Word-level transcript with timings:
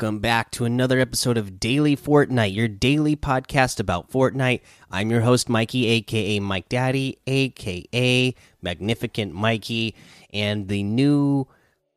Welcome 0.00 0.20
back 0.20 0.50
to 0.52 0.64
another 0.64 0.98
episode 0.98 1.36
of 1.36 1.60
Daily 1.60 1.94
Fortnite, 1.94 2.54
your 2.54 2.68
daily 2.68 3.16
podcast 3.16 3.78
about 3.78 4.10
Fortnite. 4.10 4.62
I'm 4.90 5.10
your 5.10 5.20
host, 5.20 5.50
Mikey, 5.50 5.88
aka 5.88 6.40
Mike 6.40 6.70
Daddy, 6.70 7.18
aka 7.26 8.34
Magnificent 8.62 9.34
Mikey, 9.34 9.94
and 10.32 10.68
the 10.68 10.82
new 10.82 11.46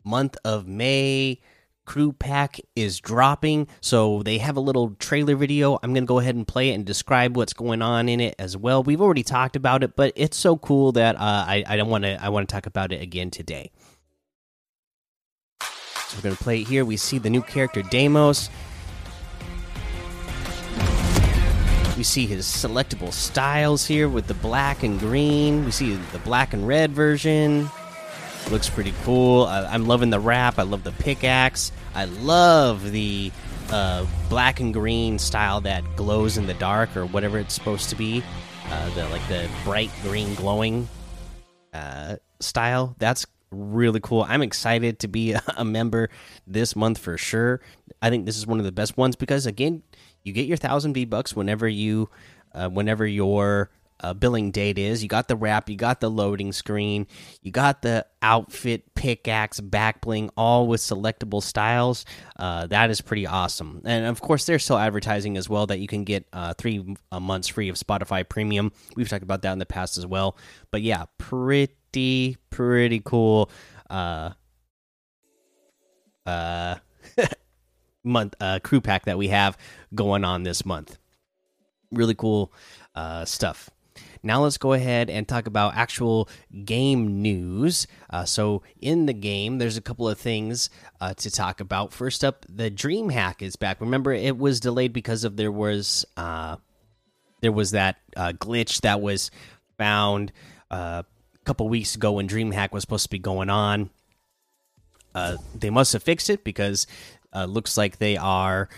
month 0.04 0.36
of 0.44 0.68
May 0.68 1.40
crew 1.86 2.12
pack 2.12 2.60
is 2.76 3.00
dropping. 3.00 3.70
So 3.80 4.22
they 4.24 4.38
have 4.40 4.58
a 4.58 4.60
little 4.60 4.96
trailer 5.00 5.38
video. 5.38 5.80
I'm 5.82 5.94
going 5.94 6.04
to 6.04 6.08
go 6.08 6.20
ahead 6.20 6.36
and 6.36 6.46
play 6.46 6.72
it 6.72 6.74
and 6.74 6.86
describe 6.86 7.38
what's 7.38 7.54
going 7.54 7.82
on 7.82 8.10
in 8.10 8.20
it 8.20 8.36
as 8.38 8.58
well. 8.58 8.84
We've 8.84 9.02
already 9.02 9.24
talked 9.24 9.56
about 9.56 9.82
it, 9.82 9.96
but 9.96 10.12
it's 10.18 10.36
so 10.36 10.58
cool 10.58 10.92
that 10.92 11.16
uh, 11.16 11.20
I, 11.22 11.64
I 11.66 11.78
don't 11.78 11.90
want 11.90 12.04
to 12.04 12.22
I 12.22 12.28
want 12.28 12.50
to 12.50 12.54
talk 12.54 12.66
about 12.66 12.92
it 12.92 13.02
again 13.02 13.32
today. 13.32 13.72
So 16.14 16.20
we're 16.20 16.24
going 16.24 16.36
to 16.36 16.44
play 16.44 16.62
it 16.62 16.68
here. 16.68 16.86
We 16.86 16.96
see 16.96 17.18
the 17.18 17.32
new 17.32 17.42
character 17.42 17.82
Deimos. 17.82 18.52
We 21.98 22.04
see 22.04 22.28
his 22.28 22.46
selectable 22.46 23.12
styles 23.12 23.84
here 23.84 24.08
with 24.08 24.28
the 24.28 24.36
black 24.36 24.84
and 24.84 25.00
green. 25.00 25.66
We 25.66 25.72
see 25.72 25.96
the 25.96 26.20
black 26.20 26.54
and 26.54 26.68
red 26.68 26.92
version. 26.92 27.68
Looks 28.52 28.70
pretty 28.70 28.94
cool. 29.04 29.46
I, 29.46 29.74
am 29.74 29.88
loving 29.88 30.12
the 30.12 30.20
wrap. 30.20 30.60
I 30.60 30.64
love 30.64 30.84
the 30.84 30.92
pickaxe. 30.92 31.72
I 31.96 32.06
love 32.06 32.92
the 32.92 33.32
uh, 33.72 34.06
black 34.30 34.60
and 34.60 34.72
green 34.72 35.18
style 35.18 35.62
that 35.62 35.84
glows 35.96 36.38
in 36.38 36.46
the 36.46 36.54
dark 36.54 36.96
or 36.96 37.08
whatever 37.08 37.40
it's 37.40 37.56
supposed 37.56 37.90
to 37.90 37.96
be. 37.96 38.24
Uh, 38.70 38.90
the 38.94 39.10
like 39.10 39.28
the 39.28 39.50
bright 39.64 39.90
green 40.04 40.36
glowing 40.36 40.88
uh, 41.74 42.18
style. 42.40 42.96
That's 43.00 43.26
really 43.54 44.00
cool. 44.00 44.26
I'm 44.28 44.42
excited 44.42 45.00
to 45.00 45.08
be 45.08 45.36
a 45.58 45.66
member 45.66 46.10
this 46.48 46.76
month 46.76 46.98
for 46.98 47.18
sure. 47.18 47.62
I 48.02 48.10
think 48.10 48.26
this 48.26 48.38
is 48.38 48.48
one 48.48 48.60
of 48.60 48.66
the 48.66 48.72
best 48.72 48.98
ones 48.98 49.16
because 49.16 49.46
again, 49.46 49.84
you 50.24 50.34
get 50.34 50.48
your 50.48 50.58
thousand 50.58 50.94
V 50.94 51.06
bucks 51.06 51.36
whenever 51.36 51.68
you, 51.68 52.10
uh, 52.54 52.70
whenever 52.70 53.06
your 53.06 53.70
uh, 54.04 54.14
billing 54.14 54.52
date 54.52 54.78
is. 54.78 55.02
You 55.02 55.10
got 55.10 55.28
the 55.28 55.36
wrap, 55.36 55.70
you 55.70 55.76
got 55.76 56.02
the 56.02 56.10
loading 56.10 56.52
screen, 56.52 57.08
you 57.42 57.52
got 57.52 57.82
the 57.82 58.06
outfit, 58.22 58.94
pickaxe, 58.96 59.60
back 59.60 60.02
bling, 60.02 60.30
all 60.36 60.68
with 60.68 60.82
selectable 60.82 61.42
styles. 61.42 62.06
Uh, 62.36 62.68
that 62.68 62.90
is 62.90 63.02
pretty 63.02 63.26
awesome. 63.26 63.82
And 63.86 64.06
of 64.06 64.22
course, 64.22 64.46
they're 64.46 64.60
still 64.60 64.78
advertising 64.78 65.38
as 65.38 65.50
well 65.50 65.66
that 65.68 65.80
you 65.80 65.88
can 65.88 66.04
get 66.04 66.28
uh, 66.34 66.54
three 66.54 66.96
uh, 67.12 67.20
months 67.20 67.48
free 67.48 67.70
of 67.70 67.76
Spotify 67.78 68.28
Premium. 68.28 68.72
We've 68.96 69.10
talked 69.10 69.24
about 69.24 69.42
that 69.44 69.54
in 69.54 69.60
the 69.60 69.66
past 69.66 69.98
as 69.98 70.06
well. 70.06 70.38
But 70.70 70.82
yeah, 70.82 71.06
pretty 71.18 71.74
pretty 71.94 72.38
pretty 72.50 73.02
cool 73.06 73.52
uh 73.90 74.32
uh 76.26 76.76
month 78.04 78.34
uh 78.42 78.60
crew 78.64 78.82
pack 78.82 79.06
that 79.06 79.18
we 79.18 79.28
have 79.28 79.58
going 79.94 80.26
on 80.26 80.42
this 80.42 80.66
month 80.66 80.98
really 81.92 82.16
cool 82.16 82.52
uh 82.96 83.24
stuff 83.26 83.70
now 84.24 84.42
let's 84.42 84.58
go 84.58 84.74
ahead 84.74 85.12
and 85.12 85.28
talk 85.28 85.48
about 85.48 85.76
actual 85.76 86.30
game 86.64 87.22
news. 87.22 87.88
Uh, 88.10 88.24
so 88.24 88.64
in 88.80 89.06
the 89.06 89.14
game, 89.14 89.58
there's 89.58 89.76
a 89.76 89.82
couple 89.82 90.08
of 90.08 90.18
things 90.18 90.70
uh, 91.02 91.14
to 91.16 91.30
talk 91.30 91.60
about. 91.60 91.92
First 91.92 92.24
up, 92.24 92.46
the 92.48 92.70
Dream 92.70 93.10
Hack 93.10 93.42
is 93.42 93.58
back. 93.58 93.82
Remember, 93.82 94.14
it 94.14 94.38
was 94.38 94.62
delayed 94.62 94.94
because 94.94 95.26
of 95.26 95.36
there 95.36 95.52
was 95.52 96.06
uh, 96.16 96.56
there 97.42 97.52
was 97.52 97.72
that 97.72 97.98
uh, 98.16 98.32
glitch 98.32 98.82
that 98.82 99.02
was 99.02 99.30
found 99.78 100.32
couple 101.44 101.68
weeks 101.70 101.96
ago 101.96 102.14
when 102.14 102.28
DreamHack 102.28 102.72
was 102.72 102.82
supposed 102.82 103.04
to 103.04 103.10
be 103.10 103.20
going 103.20 103.50
on. 103.50 103.90
Uh, 105.16 105.38
they 105.54 105.70
must 105.70 105.94
have 105.94 106.04
fixed 106.04 106.30
it 106.30 106.44
because 106.44 106.88
uh, 107.34 107.46
looks 107.46 107.78
like 107.78 107.98
they 107.98 108.18
are 108.18 108.70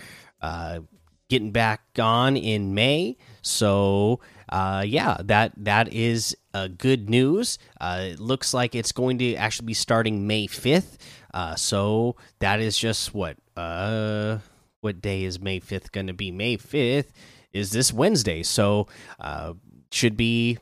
uh, 0.42 0.80
getting 1.28 1.50
back 1.50 1.82
on 1.98 2.36
in 2.36 2.74
May. 2.74 3.16
So 3.42 4.20
uh, 4.48 4.84
yeah, 4.86 5.16
that 5.24 5.52
that 5.56 5.92
is 5.92 6.36
uh, 6.54 6.68
good 6.68 7.10
news. 7.10 7.58
Uh, 7.80 8.08
it 8.12 8.20
looks 8.20 8.54
like 8.54 8.74
it's 8.74 8.92
going 8.92 9.18
to 9.18 9.34
actually 9.34 9.66
be 9.66 9.74
starting 9.74 10.26
May 10.26 10.46
fifth. 10.46 10.98
Uh, 11.34 11.54
so 11.54 12.16
that 12.38 12.60
is 12.60 12.78
just 12.78 13.14
what 13.14 13.36
uh, 13.56 14.38
what 14.80 15.00
day 15.00 15.24
is 15.24 15.40
May 15.40 15.60
fifth 15.60 15.92
going 15.92 16.06
to 16.06 16.14
be? 16.14 16.30
May 16.30 16.56
fifth 16.56 17.12
is 17.52 17.70
this 17.70 17.92
Wednesday. 17.92 18.42
So 18.42 18.86
uh, 19.18 19.54
should 19.90 20.16
be 20.16 20.58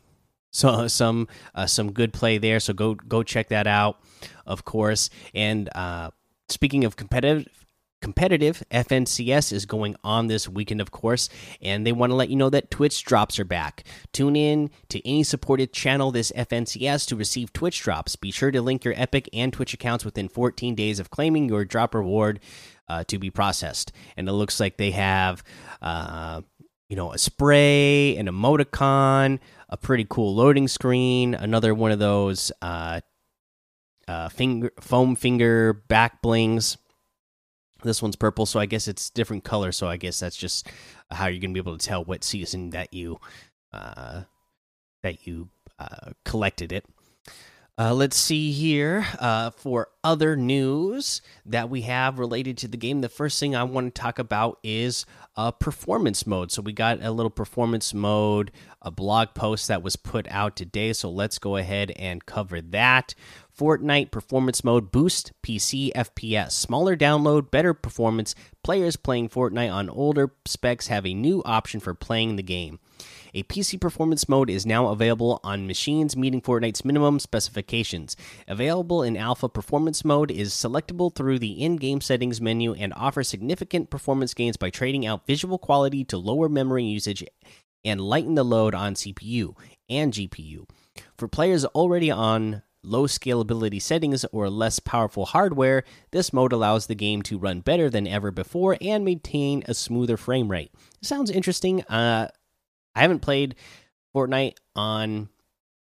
so 0.55 0.87
some 0.89 1.29
uh, 1.55 1.67
some 1.67 1.93
good 1.93 2.13
play 2.15 2.39
there. 2.39 2.61
So 2.61 2.73
go 2.73 2.95
go 2.95 3.23
check 3.23 3.49
that 3.49 3.67
out, 3.67 4.01
of 4.47 4.65
course. 4.65 5.11
And 5.35 5.69
uh, 5.75 6.11
speaking 6.49 6.85
of 6.85 6.97
competitive. 6.97 7.47
Competitive 8.03 8.63
FNCS 8.71 9.51
is 9.51 9.65
going 9.65 9.97
on 10.05 10.27
this 10.27 10.47
weekend, 10.47 10.83
of 10.83 10.91
course, 10.91 11.31
and 11.63 11.87
they 11.87 11.93
want 11.93 12.11
to 12.11 12.15
let 12.15 12.29
you 12.29 12.37
know 12.37 12.51
that 12.51 12.71
Twitch 12.71 13.03
drops 13.03 13.39
are 13.39 13.47
back. 13.47 13.83
Tune 14.13 14.37
in 14.37 14.69
to 14.91 15.01
any 15.09 15.23
supported 15.23 15.73
channel 15.73 16.11
this 16.11 16.31
FNCS 16.33 17.07
to 17.07 17.17
receive 17.17 17.55
Twitch 17.55 17.81
drops. 17.81 18.15
Be 18.15 18.31
sure 18.31 18.51
to 18.51 18.61
link 18.61 18.85
your 18.85 18.93
Epic 18.95 19.31
and 19.33 19.51
Twitch 19.55 19.73
accounts 19.73 20.05
within 20.05 20.29
14 20.29 20.75
days 20.75 21.01
of 21.01 21.09
claiming 21.09 21.49
your 21.49 21.65
drop 21.65 21.95
reward 21.95 22.41
uh, 22.91 23.05
to 23.05 23.19
be 23.19 23.31
processed. 23.31 23.91
And 24.19 24.29
it 24.29 24.33
looks 24.33 24.61
like 24.61 24.77
they 24.77 24.91
have, 24.91 25.43
uh, 25.81 26.43
you 26.91 26.97
know, 26.97 27.13
a 27.13 27.17
spray, 27.17 28.19
an 28.19 28.27
emoticon, 28.27 29.39
a 29.75 29.77
pretty 29.77 30.07
cool 30.09 30.37
loading 30.37 30.69
screen. 30.69 31.35
Another 31.35 31.75
one 31.75 31.91
of 31.91 31.99
those 31.99 32.53
uh, 32.63 33.01
uh, 34.07 34.29
finger 34.29 34.71
foam 34.81 35.17
finger 35.17 35.73
back 35.73 36.23
blings. 36.23 36.79
This 37.83 38.01
one's 38.01 38.15
purple, 38.15 38.47
so 38.47 38.61
I 38.61 38.67
guess 38.67 38.87
it's 38.87 39.11
different 39.11 39.43
color. 39.43 39.73
So 39.73 39.89
I 39.89 39.97
guess 39.97 40.21
that's 40.21 40.37
just 40.37 40.69
how 41.11 41.27
you're 41.27 41.41
gonna 41.41 41.53
be 41.53 41.59
able 41.59 41.77
to 41.77 41.85
tell 41.85 42.05
what 42.05 42.23
season 42.23 42.71
that 42.71 42.95
you 42.95 43.19
uh, 43.73 44.23
that 45.03 45.27
you 45.27 45.49
uh, 45.81 46.13
collected 46.25 46.71
it. 46.71 46.87
Uh, 47.77 47.93
let's 47.93 48.17
see 48.17 48.53
here 48.53 49.05
uh, 49.19 49.51
for 49.51 49.89
other 50.05 50.37
news 50.37 51.21
that 51.45 51.69
we 51.69 51.81
have 51.81 52.21
related 52.21 52.57
to 52.57 52.69
the 52.69 52.77
game. 52.77 53.01
The 53.01 53.09
first 53.09 53.41
thing 53.41 53.57
I 53.57 53.65
want 53.65 53.93
to 53.93 54.01
talk 54.01 54.21
about 54.21 54.61
is 54.63 55.05
uh, 55.37 55.51
performance 55.51 56.25
mode. 56.25 56.53
So 56.53 56.63
we 56.63 56.73
got 56.73 57.03
a 57.03 57.11
little 57.11 57.31
performance 57.31 57.93
mode, 57.93 58.53
a 58.81 58.93
blog 58.93 59.35
post 59.35 59.67
that 59.67 59.83
was 59.83 59.97
put 59.97 60.29
out 60.29 60.55
today. 60.55 60.93
So 60.93 61.11
let's 61.11 61.41
go 61.41 61.57
ahead 61.57 61.91
and 61.97 62.25
cover 62.25 62.61
that. 62.61 63.17
Fortnite 63.59 64.13
performance 64.13 64.63
mode 64.63 64.93
boost 64.93 65.33
PC 65.43 65.93
FPS. 65.95 66.53
Smaller 66.53 66.97
download, 66.97 67.51
better 67.51 67.75
performance. 67.75 68.37
Players 68.63 68.95
playing 68.95 69.31
Fortnite 69.31 69.73
on 69.73 69.91
older 69.91 70.33
specs 70.45 70.87
have 70.87 71.05
a 71.05 71.15
new 71.15 71.43
option 71.45 71.81
for 71.81 71.93
playing 71.93 72.37
the 72.37 72.43
game. 72.45 72.79
A 73.37 73.43
PC 73.43 73.81
performance 73.81 74.29
mode 74.29 74.49
is 74.49 74.65
now 74.65 74.89
available 74.89 75.41
on 75.43 75.67
machines 75.67 76.17
meeting 76.17 76.41
Fortnite's 76.41 76.85
minimum 76.85 77.19
specifications. 77.19 78.17
Available 78.47 79.03
in 79.03 79.17
alpha 79.17 79.49
performance 79.49 80.05
mode 80.05 80.31
is 80.31 80.53
selectable 80.53 81.13
through 81.13 81.41
the 81.41 81.61
in-game 81.61 82.01
settings 82.01 82.41
menu 82.41 82.75
and 82.75 82.93
offers 82.95 83.29
significant 83.29 83.91
performance 83.91 84.35
gains 84.35 84.57
by 84.57 84.71
trading 84.71 85.05
out 85.05 85.27
visual 85.27 85.59
quality 85.59 86.05
to 86.05 86.17
lower 86.17 86.49
memory 86.49 86.85
usage 86.85 87.25
and 87.85 88.01
lighten 88.01 88.37
the 88.37 88.45
load 88.45 88.73
on 88.73 88.95
CPU 88.95 89.57
and 89.91 90.13
GPU. 90.13 90.69
For 91.19 91.27
players 91.27 91.65
already 91.65 92.13
on 92.13 92.63
low 92.85 93.09
scalability 93.09 93.83
settings 93.83 94.25
or 94.27 94.49
less 94.49 94.79
powerful 94.79 95.27
hardware, 95.27 95.83
this 96.13 96.33
mode 96.33 96.53
allows 96.53 96.87
the 96.87 96.95
game 96.95 97.23
to 97.23 97.39
run 97.39 97.63
better 97.63 97.91
than 97.91 98.07
ever 98.07 98.31
before 98.31 98.77
and 98.81 99.05
maintain 99.05 99.65
a 99.67 99.75
smoother 99.75 100.17
frame 100.17 100.53
rate. 100.53 100.71
sounds 101.03 101.31
interesting. 101.31 101.83
Uh, 101.85 102.29
I 102.95 103.03
haven't 103.03 103.21
played 103.21 103.55
Fortnite 104.15 104.55
on 104.77 105.29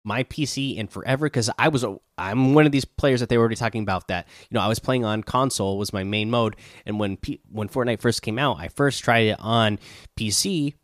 my 0.04 0.24
PC 0.24 0.76
in 0.76 0.86
forever 0.86 1.26
because 1.26 1.50
I 1.58 1.68
was 1.68 1.84
I'm 2.16 2.54
one 2.54 2.66
of 2.66 2.72
these 2.72 2.84
players 2.84 3.20
that 3.20 3.28
they 3.28 3.36
were 3.36 3.42
already 3.42 3.56
talking 3.56 3.82
about 3.82 4.08
that 4.08 4.26
you 4.48 4.54
know 4.54 4.60
I 4.60 4.68
was 4.68 4.78
playing 4.78 5.04
on 5.04 5.22
console 5.22 5.78
was 5.78 5.92
my 5.92 6.04
main 6.04 6.30
mode. 6.30 6.56
And 6.86 6.98
when 6.98 7.16
P 7.16 7.40
when 7.50 7.68
Fortnite 7.68 8.00
first 8.00 8.22
came 8.22 8.38
out 8.38 8.58
I 8.58 8.68
first 8.68 9.04
tried 9.04 9.26
it 9.26 9.36
on 9.40 9.78
PC 10.18 10.74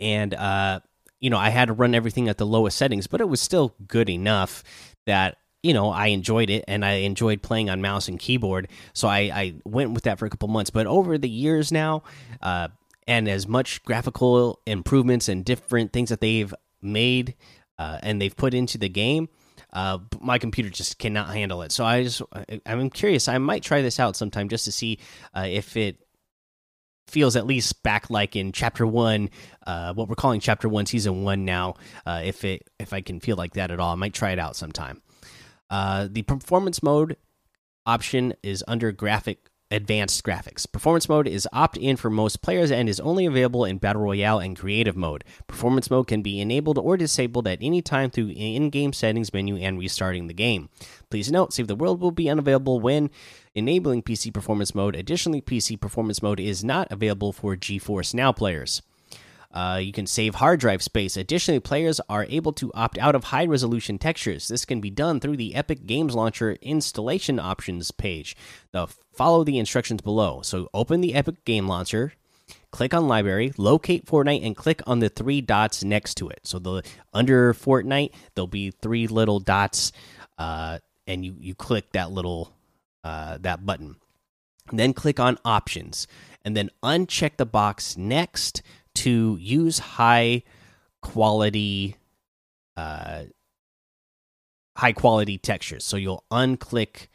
and 0.00 0.34
uh 0.34 0.80
you 1.20 1.30
know 1.30 1.38
I 1.38 1.50
had 1.50 1.66
to 1.66 1.74
run 1.74 1.94
everything 1.94 2.28
at 2.28 2.38
the 2.38 2.46
lowest 2.46 2.78
settings 2.78 3.06
but 3.06 3.20
it 3.20 3.28
was 3.28 3.40
still 3.40 3.74
good 3.86 4.08
enough 4.08 4.62
that 5.06 5.36
you 5.62 5.74
know 5.74 5.90
I 5.90 6.08
enjoyed 6.08 6.48
it 6.48 6.64
and 6.68 6.84
I 6.84 6.92
enjoyed 6.92 7.42
playing 7.42 7.68
on 7.68 7.82
mouse 7.82 8.08
and 8.08 8.18
keyboard. 8.18 8.68
So 8.94 9.08
I 9.08 9.18
I 9.18 9.54
went 9.64 9.92
with 9.92 10.04
that 10.04 10.18
for 10.18 10.24
a 10.24 10.30
couple 10.30 10.48
months. 10.48 10.70
But 10.70 10.86
over 10.86 11.18
the 11.18 11.28
years 11.28 11.70
now 11.70 12.02
uh 12.40 12.68
and 13.06 13.28
as 13.28 13.46
much 13.46 13.82
graphical 13.84 14.60
improvements 14.66 15.28
and 15.28 15.44
different 15.44 15.92
things 15.92 16.08
that 16.10 16.20
they've 16.20 16.54
made 16.82 17.34
uh, 17.78 17.98
and 18.02 18.20
they've 18.20 18.36
put 18.36 18.54
into 18.54 18.78
the 18.78 18.88
game 18.88 19.28
uh, 19.72 19.98
my 20.20 20.38
computer 20.38 20.70
just 20.70 20.98
cannot 20.98 21.28
handle 21.28 21.62
it. 21.62 21.70
So 21.72 21.84
i 21.84 22.02
just 22.02 22.22
i'm 22.64 22.90
curious. 22.90 23.28
I 23.28 23.38
might 23.38 23.62
try 23.62 23.82
this 23.82 24.00
out 24.00 24.16
sometime 24.16 24.48
just 24.48 24.64
to 24.64 24.72
see 24.72 24.98
uh, 25.34 25.46
if 25.48 25.76
it 25.76 25.98
feels 27.08 27.36
at 27.36 27.46
least 27.46 27.82
back 27.82 28.10
like 28.10 28.34
in 28.34 28.50
chapter 28.52 28.86
one 28.86 29.30
uh, 29.66 29.92
what 29.94 30.08
we're 30.08 30.16
calling 30.16 30.40
chapter 30.40 30.68
one 30.68 30.86
season 30.86 31.22
one 31.22 31.44
now 31.44 31.74
uh, 32.04 32.20
if 32.24 32.44
it 32.44 32.68
if 32.80 32.92
i 32.92 33.00
can 33.00 33.20
feel 33.20 33.36
like 33.36 33.52
that 33.54 33.70
at 33.70 33.78
all. 33.78 33.92
I 33.92 33.96
might 33.96 34.14
try 34.14 34.30
it 34.30 34.38
out 34.38 34.56
sometime. 34.56 35.02
Uh, 35.68 36.08
the 36.10 36.22
performance 36.22 36.82
mode 36.82 37.16
option 37.84 38.34
is 38.42 38.64
under 38.66 38.92
graphic 38.92 39.50
advanced 39.70 40.24
graphics. 40.24 40.70
Performance 40.70 41.08
mode 41.08 41.26
is 41.26 41.48
opt 41.52 41.76
in 41.76 41.96
for 41.96 42.10
most 42.10 42.42
players 42.42 42.70
and 42.70 42.88
is 42.88 43.00
only 43.00 43.26
available 43.26 43.64
in 43.64 43.78
Battle 43.78 44.02
Royale 44.02 44.38
and 44.38 44.58
Creative 44.58 44.96
mode. 44.96 45.24
Performance 45.46 45.90
mode 45.90 46.06
can 46.06 46.22
be 46.22 46.40
enabled 46.40 46.78
or 46.78 46.96
disabled 46.96 47.48
at 47.48 47.58
any 47.60 47.82
time 47.82 48.10
through 48.10 48.28
in 48.28 48.70
game 48.70 48.92
settings 48.92 49.32
menu 49.32 49.56
and 49.56 49.78
restarting 49.78 50.26
the 50.26 50.34
game. 50.34 50.68
Please 51.10 51.30
note, 51.30 51.52
Save 51.52 51.66
the 51.66 51.74
World 51.74 52.00
will 52.00 52.12
be 52.12 52.30
unavailable 52.30 52.80
when 52.80 53.10
enabling 53.54 54.02
PC 54.02 54.32
performance 54.32 54.74
mode. 54.74 54.94
Additionally, 54.94 55.40
PC 55.40 55.80
performance 55.80 56.22
mode 56.22 56.40
is 56.40 56.62
not 56.62 56.90
available 56.90 57.32
for 57.32 57.56
GeForce 57.56 58.14
Now 58.14 58.32
players. 58.32 58.82
Uh, 59.56 59.78
you 59.78 59.90
can 59.90 60.06
save 60.06 60.34
hard 60.34 60.60
drive 60.60 60.82
space. 60.82 61.16
Additionally, 61.16 61.60
players 61.60 61.98
are 62.10 62.26
able 62.28 62.52
to 62.52 62.70
opt 62.74 62.98
out 62.98 63.14
of 63.14 63.24
high 63.24 63.46
resolution 63.46 63.96
textures. 63.96 64.48
This 64.48 64.66
can 64.66 64.82
be 64.82 64.90
done 64.90 65.18
through 65.18 65.38
the 65.38 65.54
Epic 65.54 65.86
Games 65.86 66.14
Launcher 66.14 66.58
installation 66.60 67.38
options 67.38 67.90
page. 67.90 68.36
The, 68.72 68.86
follow 69.14 69.44
the 69.44 69.58
instructions 69.58 70.02
below. 70.02 70.42
So, 70.42 70.68
open 70.74 71.00
the 71.00 71.14
Epic 71.14 71.42
Game 71.46 71.66
Launcher, 71.66 72.12
click 72.70 72.92
on 72.92 73.08
Library, 73.08 73.54
locate 73.56 74.04
Fortnite, 74.04 74.44
and 74.44 74.54
click 74.54 74.82
on 74.86 74.98
the 74.98 75.08
three 75.08 75.40
dots 75.40 75.82
next 75.82 76.16
to 76.16 76.28
it. 76.28 76.40
So, 76.42 76.58
the 76.58 76.82
under 77.14 77.54
Fortnite, 77.54 78.12
there'll 78.34 78.46
be 78.46 78.72
three 78.72 79.06
little 79.06 79.40
dots, 79.40 79.90
uh, 80.36 80.80
and 81.06 81.24
you 81.24 81.34
you 81.40 81.54
click 81.54 81.92
that 81.92 82.10
little 82.10 82.52
uh, 83.04 83.38
that 83.40 83.64
button. 83.64 83.96
Then 84.70 84.92
click 84.92 85.18
on 85.18 85.38
Options, 85.46 86.06
and 86.44 86.54
then 86.54 86.68
uncheck 86.82 87.38
the 87.38 87.46
box 87.46 87.96
next 87.96 88.62
to 88.96 89.36
use 89.40 89.78
high 89.78 90.42
quality 91.02 91.96
uh 92.76 93.24
high 94.76 94.92
quality 94.92 95.38
textures. 95.38 95.84
So 95.84 95.96
you'll 95.96 96.24
unclick 96.30 97.08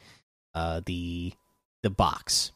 uh 0.54 0.82
the 0.86 1.34
the 1.84 1.90
box 1.90 2.52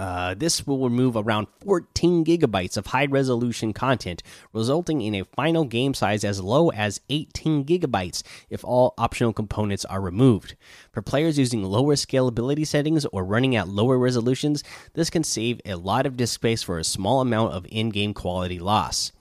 uh, 0.00 0.32
this 0.32 0.66
will 0.66 0.78
remove 0.78 1.14
around 1.14 1.46
14 1.62 2.24
gigabytes 2.24 2.78
of 2.78 2.86
high 2.86 3.04
resolution 3.04 3.74
content, 3.74 4.22
resulting 4.54 5.02
in 5.02 5.14
a 5.14 5.26
final 5.26 5.64
game 5.64 5.92
size 5.92 6.24
as 6.24 6.40
low 6.40 6.70
as 6.70 7.02
18 7.10 7.66
gigabytes 7.66 8.22
if 8.48 8.64
all 8.64 8.94
optional 8.96 9.34
components 9.34 9.84
are 9.84 10.00
removed. 10.00 10.56
For 10.90 11.02
players 11.02 11.38
using 11.38 11.62
lower 11.62 11.96
scalability 11.96 12.66
settings 12.66 13.04
or 13.12 13.26
running 13.26 13.54
at 13.56 13.68
lower 13.68 13.98
resolutions, 13.98 14.64
this 14.94 15.10
can 15.10 15.22
save 15.22 15.60
a 15.66 15.74
lot 15.74 16.06
of 16.06 16.16
disk 16.16 16.32
space 16.32 16.62
for 16.62 16.78
a 16.78 16.84
small 16.84 17.20
amount 17.20 17.52
of 17.52 17.66
in 17.68 17.90
game 17.90 18.14
quality 18.14 18.58
loss. 18.58 19.12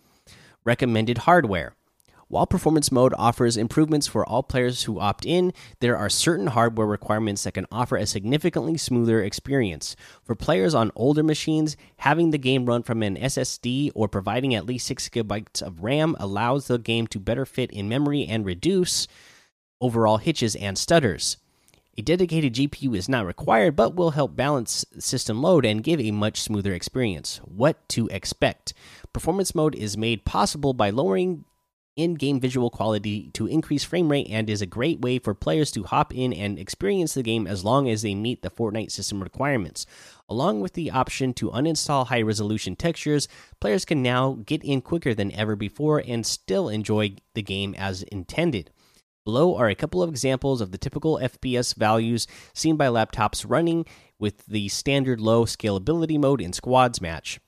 Recommended 0.63 1.17
hardware 1.19 1.73
while 2.29 2.45
performance 2.45 2.91
mode 2.91 3.13
offers 3.17 3.57
improvements 3.57 4.05
for 4.05 4.23
all 4.23 4.43
players 4.43 4.83
who 4.83 4.99
opt 4.99 5.25
in, 5.25 5.51
there 5.79 5.97
are 5.97 6.09
certain 6.09 6.47
hardware 6.47 6.85
requirements 6.85 7.43
that 7.43 7.55
can 7.55 7.65
offer 7.71 7.97
a 7.97 8.05
significantly 8.05 8.77
smoother 8.77 9.23
experience. 9.23 9.95
For 10.23 10.35
players 10.35 10.75
on 10.75 10.91
older 10.95 11.23
machines, 11.23 11.75
having 11.97 12.29
the 12.29 12.37
game 12.37 12.67
run 12.67 12.83
from 12.83 13.01
an 13.01 13.17
SSD 13.17 13.91
or 13.95 14.07
providing 14.07 14.53
at 14.53 14.67
least 14.67 14.85
6 14.85 15.09
gigabytes 15.09 15.63
of 15.63 15.83
RAM 15.83 16.15
allows 16.19 16.67
the 16.67 16.77
game 16.77 17.07
to 17.07 17.19
better 17.19 17.47
fit 17.47 17.71
in 17.71 17.89
memory 17.89 18.27
and 18.27 18.45
reduce 18.45 19.07
overall 19.81 20.17
hitches 20.17 20.55
and 20.55 20.77
stutters. 20.77 21.37
A 21.97 22.01
dedicated 22.03 22.53
GPU 22.53 22.95
is 22.95 23.09
not 23.09 23.25
required, 23.25 23.75
but 23.75 23.95
will 23.95 24.11
help 24.11 24.35
balance 24.35 24.85
system 24.99 25.41
load 25.41 25.65
and 25.65 25.83
give 25.83 25.99
a 25.99 26.11
much 26.11 26.39
smoother 26.41 26.73
experience. 26.73 27.41
What 27.43 27.89
to 27.89 28.07
expect? 28.07 28.73
Performance 29.11 29.55
mode 29.55 29.73
is 29.73 29.97
made 29.97 30.25
possible 30.25 30.73
by 30.73 30.91
lowering 30.91 31.43
in 31.99 32.13
game 32.13 32.39
visual 32.39 32.69
quality 32.69 33.29
to 33.33 33.45
increase 33.45 33.83
frame 33.83 34.09
rate 34.09 34.27
and 34.29 34.49
is 34.49 34.61
a 34.61 34.65
great 34.65 35.01
way 35.01 35.19
for 35.19 35.33
players 35.33 35.69
to 35.71 35.83
hop 35.83 36.15
in 36.15 36.31
and 36.31 36.57
experience 36.57 37.13
the 37.13 37.21
game 37.21 37.45
as 37.45 37.65
long 37.65 37.89
as 37.89 38.01
they 38.01 38.15
meet 38.15 38.41
the 38.41 38.49
Fortnite 38.49 38.89
system 38.89 39.21
requirements. 39.21 39.85
Along 40.29 40.61
with 40.61 40.73
the 40.73 40.91
option 40.91 41.33
to 41.33 41.51
uninstall 41.51 42.07
high 42.07 42.21
resolution 42.21 42.77
textures, 42.77 43.27
players 43.59 43.83
can 43.83 44.01
now 44.01 44.39
get 44.45 44.63
in 44.63 44.79
quicker 44.79 45.13
than 45.13 45.33
ever 45.33 45.57
before 45.57 46.01
and 46.07 46.25
still 46.25 46.69
enjoy 46.69 47.15
the 47.33 47.41
game 47.41 47.75
as 47.77 48.03
intended. 48.03 48.71
Below 49.25 49.57
are 49.57 49.67
a 49.67 49.75
couple 49.75 50.01
of 50.01 50.09
examples 50.09 50.61
of 50.61 50.71
the 50.71 50.77
typical 50.77 51.19
FPS 51.21 51.75
values 51.75 52.27
seen 52.53 52.77
by 52.77 52.87
laptops 52.87 53.45
running 53.47 53.85
with 54.17 54.45
the 54.45 54.69
standard 54.69 55.19
low 55.19 55.43
scalability 55.43 56.17
mode 56.17 56.39
in 56.39 56.53
Squads 56.53 57.01
Match 57.01 57.39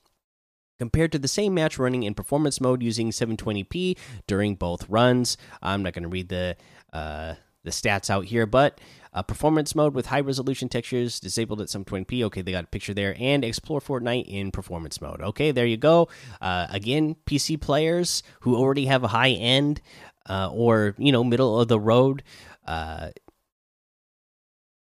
compared 0.82 1.12
to 1.12 1.20
the 1.20 1.28
same 1.28 1.54
match 1.54 1.78
running 1.78 2.02
in 2.02 2.16
performance 2.16 2.60
mode 2.60 2.82
using 2.82 3.12
720p 3.12 3.96
during 4.26 4.56
both 4.56 4.90
runs. 4.90 5.38
I'm 5.62 5.84
not 5.84 5.94
going 5.94 6.02
to 6.02 6.10
read 6.10 6.30
the 6.30 6.58
uh, 6.92 7.36
the 7.64 7.70
stats 7.70 8.10
out 8.10 8.26
here, 8.26 8.48
but 8.48 8.82
uh, 9.14 9.22
performance 9.22 9.76
mode 9.76 9.94
with 9.94 10.08
high 10.08 10.22
resolution 10.22 10.70
textures 10.70 11.20
disabled 11.20 11.62
at 11.62 11.68
720p. 11.68 12.24
Okay, 12.24 12.42
they 12.42 12.52
got 12.52 12.64
a 12.64 12.68
picture 12.68 12.96
there, 12.96 13.16
and 13.20 13.46
explore 13.46 13.80
Fortnite 13.80 14.26
in 14.28 14.50
performance 14.50 15.00
mode. 15.00 15.22
Okay, 15.22 15.52
there 15.52 15.68
you 15.68 15.78
go. 15.78 16.10
Uh, 16.42 16.66
again, 16.72 17.16
PC 17.28 17.62
players 17.62 18.24
who 18.40 18.56
already 18.56 18.88
have 18.88 19.04
a 19.04 19.10
high 19.10 19.30
end 19.30 19.82
uh, 20.28 20.50
or 20.52 20.96
you 20.98 21.12
know 21.12 21.24
middle 21.24 21.62
of 21.62 21.68
the 21.68 21.80
road 21.80 22.24
uh, 22.66 23.10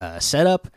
uh, 0.02 0.20
setup 0.20 0.68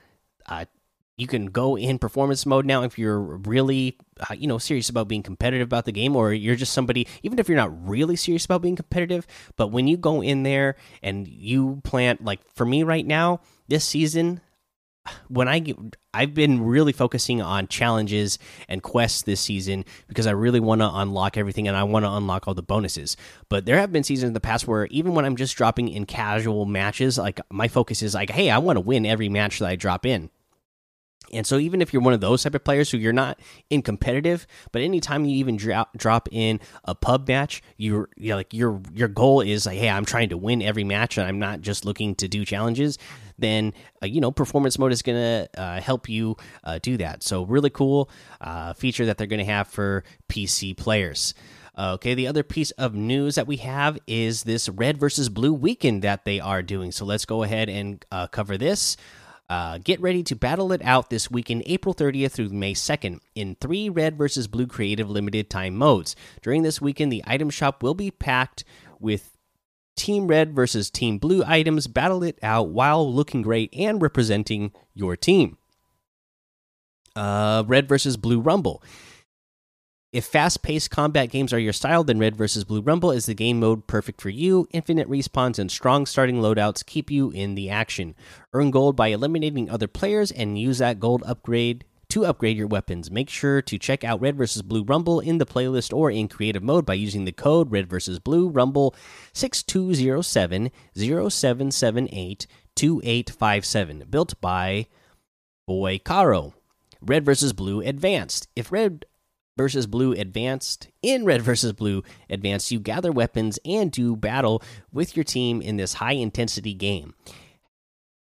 you 1.18 1.26
can 1.26 1.46
go 1.46 1.76
in 1.76 1.98
performance 1.98 2.46
mode 2.46 2.64
now 2.64 2.82
if 2.82 2.98
you're 2.98 3.20
really 3.20 3.98
uh, 4.20 4.34
you 4.34 4.46
know 4.46 4.56
serious 4.56 4.88
about 4.88 5.08
being 5.08 5.22
competitive 5.22 5.66
about 5.66 5.84
the 5.84 5.92
game 5.92 6.16
or 6.16 6.32
you're 6.32 6.56
just 6.56 6.72
somebody 6.72 7.06
even 7.22 7.38
if 7.38 7.48
you're 7.48 7.56
not 7.56 7.86
really 7.86 8.16
serious 8.16 8.46
about 8.46 8.62
being 8.62 8.76
competitive 8.76 9.26
but 9.56 9.68
when 9.68 9.86
you 9.86 9.96
go 9.96 10.22
in 10.22 10.44
there 10.44 10.76
and 11.02 11.28
you 11.28 11.80
plant 11.84 12.24
like 12.24 12.40
for 12.54 12.64
me 12.64 12.82
right 12.82 13.06
now 13.06 13.40
this 13.66 13.84
season 13.84 14.40
when 15.28 15.48
I 15.48 15.58
get, 15.60 15.76
I've 16.12 16.34
been 16.34 16.62
really 16.62 16.92
focusing 16.92 17.40
on 17.40 17.68
challenges 17.68 18.38
and 18.68 18.82
quests 18.82 19.22
this 19.22 19.40
season 19.40 19.84
because 20.06 20.26
I 20.26 20.32
really 20.32 20.60
want 20.60 20.80
to 20.80 20.90
unlock 20.92 21.36
everything 21.36 21.68
and 21.68 21.76
I 21.76 21.84
want 21.84 22.04
to 22.04 22.12
unlock 22.12 22.46
all 22.46 22.54
the 22.54 22.62
bonuses. 22.62 23.16
But 23.48 23.64
there 23.64 23.78
have 23.78 23.92
been 23.92 24.04
seasons 24.04 24.28
in 24.28 24.34
the 24.34 24.40
past 24.40 24.66
where 24.66 24.86
even 24.86 25.14
when 25.14 25.24
I'm 25.24 25.36
just 25.36 25.56
dropping 25.56 25.88
in 25.88 26.06
casual 26.06 26.66
matches, 26.66 27.18
like 27.18 27.40
my 27.50 27.68
focus 27.68 28.02
is 28.02 28.14
like, 28.14 28.30
hey, 28.30 28.50
I 28.50 28.58
want 28.58 28.76
to 28.76 28.80
win 28.80 29.06
every 29.06 29.28
match 29.28 29.58
that 29.60 29.68
I 29.68 29.76
drop 29.76 30.04
in. 30.04 30.30
And 31.32 31.46
so, 31.46 31.58
even 31.58 31.82
if 31.82 31.92
you're 31.92 32.02
one 32.02 32.14
of 32.14 32.20
those 32.20 32.42
type 32.42 32.54
of 32.54 32.64
players 32.64 32.90
who 32.90 32.98
you're 32.98 33.12
not 33.12 33.38
in 33.70 33.82
competitive, 33.82 34.46
but 34.72 34.82
anytime 34.82 35.24
you 35.24 35.36
even 35.36 35.56
drop 35.56 35.96
drop 35.96 36.28
in 36.32 36.60
a 36.84 36.94
pub 36.94 37.28
match, 37.28 37.62
you're, 37.76 38.08
you're 38.16 38.36
like 38.36 38.52
your 38.52 38.80
your 38.94 39.08
goal 39.08 39.40
is 39.40 39.66
like, 39.66 39.78
hey, 39.78 39.88
I'm 39.88 40.04
trying 40.04 40.30
to 40.30 40.36
win 40.36 40.62
every 40.62 40.84
match, 40.84 41.18
and 41.18 41.26
I'm 41.26 41.38
not 41.38 41.60
just 41.60 41.84
looking 41.84 42.14
to 42.16 42.28
do 42.28 42.44
challenges. 42.44 42.98
Then 43.38 43.72
uh, 44.02 44.06
you 44.06 44.20
know, 44.20 44.30
performance 44.30 44.78
mode 44.78 44.92
is 44.92 45.02
gonna 45.02 45.48
uh, 45.56 45.80
help 45.80 46.08
you 46.08 46.36
uh, 46.64 46.78
do 46.82 46.96
that. 46.98 47.22
So, 47.22 47.44
really 47.44 47.70
cool 47.70 48.10
uh, 48.40 48.72
feature 48.72 49.06
that 49.06 49.18
they're 49.18 49.26
gonna 49.26 49.44
have 49.44 49.68
for 49.68 50.04
PC 50.28 50.76
players. 50.76 51.34
Okay, 51.78 52.14
the 52.14 52.26
other 52.26 52.42
piece 52.42 52.72
of 52.72 52.94
news 52.96 53.36
that 53.36 53.46
we 53.46 53.58
have 53.58 54.00
is 54.08 54.42
this 54.42 54.68
red 54.68 54.98
versus 54.98 55.28
blue 55.28 55.52
weekend 55.52 56.02
that 56.02 56.24
they 56.24 56.40
are 56.40 56.60
doing. 56.60 56.90
So 56.90 57.04
let's 57.04 57.24
go 57.24 57.44
ahead 57.44 57.68
and 57.68 58.04
uh, 58.10 58.26
cover 58.26 58.58
this. 58.58 58.96
Uh, 59.48 59.78
get 59.78 60.00
ready 60.00 60.22
to 60.22 60.36
battle 60.36 60.72
it 60.72 60.82
out 60.84 61.08
this 61.08 61.30
weekend, 61.30 61.62
April 61.64 61.94
30th 61.94 62.32
through 62.32 62.50
May 62.50 62.74
2nd, 62.74 63.20
in 63.34 63.56
three 63.60 63.88
red 63.88 64.18
versus 64.18 64.46
blue 64.46 64.66
creative 64.66 65.08
limited 65.08 65.48
time 65.48 65.74
modes. 65.74 66.14
During 66.42 66.62
this 66.62 66.82
weekend, 66.82 67.10
the 67.10 67.24
item 67.26 67.48
shop 67.48 67.82
will 67.82 67.94
be 67.94 68.10
packed 68.10 68.64
with 69.00 69.38
Team 69.96 70.26
Red 70.26 70.54
versus 70.54 70.90
Team 70.90 71.18
Blue 71.18 71.42
items. 71.46 71.86
Battle 71.86 72.22
it 72.22 72.38
out 72.42 72.68
while 72.68 73.10
looking 73.10 73.42
great 73.42 73.72
and 73.74 74.00
representing 74.02 74.72
your 74.94 75.16
team. 75.16 75.56
Uh, 77.16 77.64
red 77.66 77.88
versus 77.88 78.16
Blue 78.16 78.40
Rumble. 78.40 78.82
If 80.10 80.24
fast 80.24 80.62
paced 80.62 80.90
combat 80.90 81.28
games 81.28 81.52
are 81.52 81.58
your 81.58 81.74
style, 81.74 82.02
then 82.02 82.18
Red 82.18 82.34
vs. 82.34 82.64
Blue 82.64 82.80
Rumble 82.80 83.10
is 83.10 83.26
the 83.26 83.34
game 83.34 83.60
mode 83.60 83.86
perfect 83.86 84.22
for 84.22 84.30
you. 84.30 84.66
Infinite 84.70 85.06
respawns 85.06 85.58
and 85.58 85.70
strong 85.70 86.06
starting 86.06 86.36
loadouts 86.36 86.84
keep 86.84 87.10
you 87.10 87.30
in 87.30 87.54
the 87.54 87.68
action. 87.68 88.14
Earn 88.54 88.70
gold 88.70 88.96
by 88.96 89.08
eliminating 89.08 89.68
other 89.68 89.86
players 89.86 90.32
and 90.32 90.58
use 90.58 90.78
that 90.78 90.98
gold 90.98 91.22
upgrade 91.26 91.84
to 92.08 92.24
upgrade 92.24 92.56
your 92.56 92.66
weapons. 92.66 93.10
Make 93.10 93.28
sure 93.28 93.60
to 93.60 93.78
check 93.78 94.02
out 94.02 94.22
Red 94.22 94.38
vs. 94.38 94.62
Blue 94.62 94.82
Rumble 94.82 95.20
in 95.20 95.36
the 95.36 95.44
playlist 95.44 95.94
or 95.94 96.10
in 96.10 96.28
creative 96.28 96.62
mode 96.62 96.86
by 96.86 96.94
using 96.94 97.26
the 97.26 97.32
code 97.32 97.70
Red 97.70 97.86
vs. 97.86 98.18
Blue 98.18 98.48
Rumble 98.48 98.94
6207 99.34 100.70
0778 100.96 102.46
2857. 102.74 104.04
Built 104.08 104.40
by 104.40 104.86
Boy 105.66 105.98
Caro. 106.02 106.54
Red 107.02 107.26
vs. 107.26 107.52
Blue 107.52 107.82
Advanced. 107.82 108.48
If 108.56 108.72
Red 108.72 109.04
versus 109.58 109.86
Blue 109.86 110.12
Advanced. 110.12 110.88
In 111.02 111.26
Red 111.26 111.42
versus 111.42 111.74
Blue 111.74 112.02
Advanced, 112.30 112.70
you 112.70 112.80
gather 112.80 113.12
weapons 113.12 113.58
and 113.66 113.92
do 113.92 114.16
battle 114.16 114.62
with 114.90 115.14
your 115.14 115.24
team 115.24 115.60
in 115.60 115.76
this 115.76 115.94
high 115.94 116.12
intensity 116.12 116.72
game. 116.72 117.12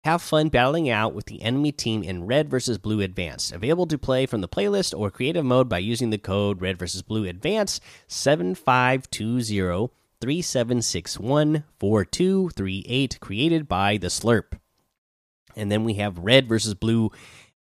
Have 0.04 0.20
fun 0.20 0.48
battling 0.48 0.90
out 0.90 1.14
with 1.14 1.26
the 1.26 1.40
enemy 1.42 1.70
team 1.70 2.02
in 2.02 2.26
Red 2.26 2.50
versus 2.50 2.76
Blue 2.76 3.00
Advanced. 3.00 3.52
Available 3.52 3.86
to 3.86 3.96
play 3.96 4.26
from 4.26 4.40
the 4.40 4.48
playlist 4.48 4.98
or 4.98 5.10
creative 5.10 5.44
mode 5.44 5.68
by 5.68 5.78
using 5.78 6.10
the 6.10 6.18
code 6.18 6.60
Red 6.60 6.76
versus 6.76 7.02
Blue 7.02 7.24
Advanced 7.24 7.80
7520 8.08 9.90
3761 10.20 11.64
4238, 11.78 13.20
created 13.20 13.68
by 13.68 13.96
the 13.96 14.08
Slurp. 14.08 14.58
And 15.56 15.70
then 15.70 15.84
we 15.84 15.94
have 15.94 16.18
Red 16.18 16.48
versus 16.48 16.74
Blue 16.74 17.10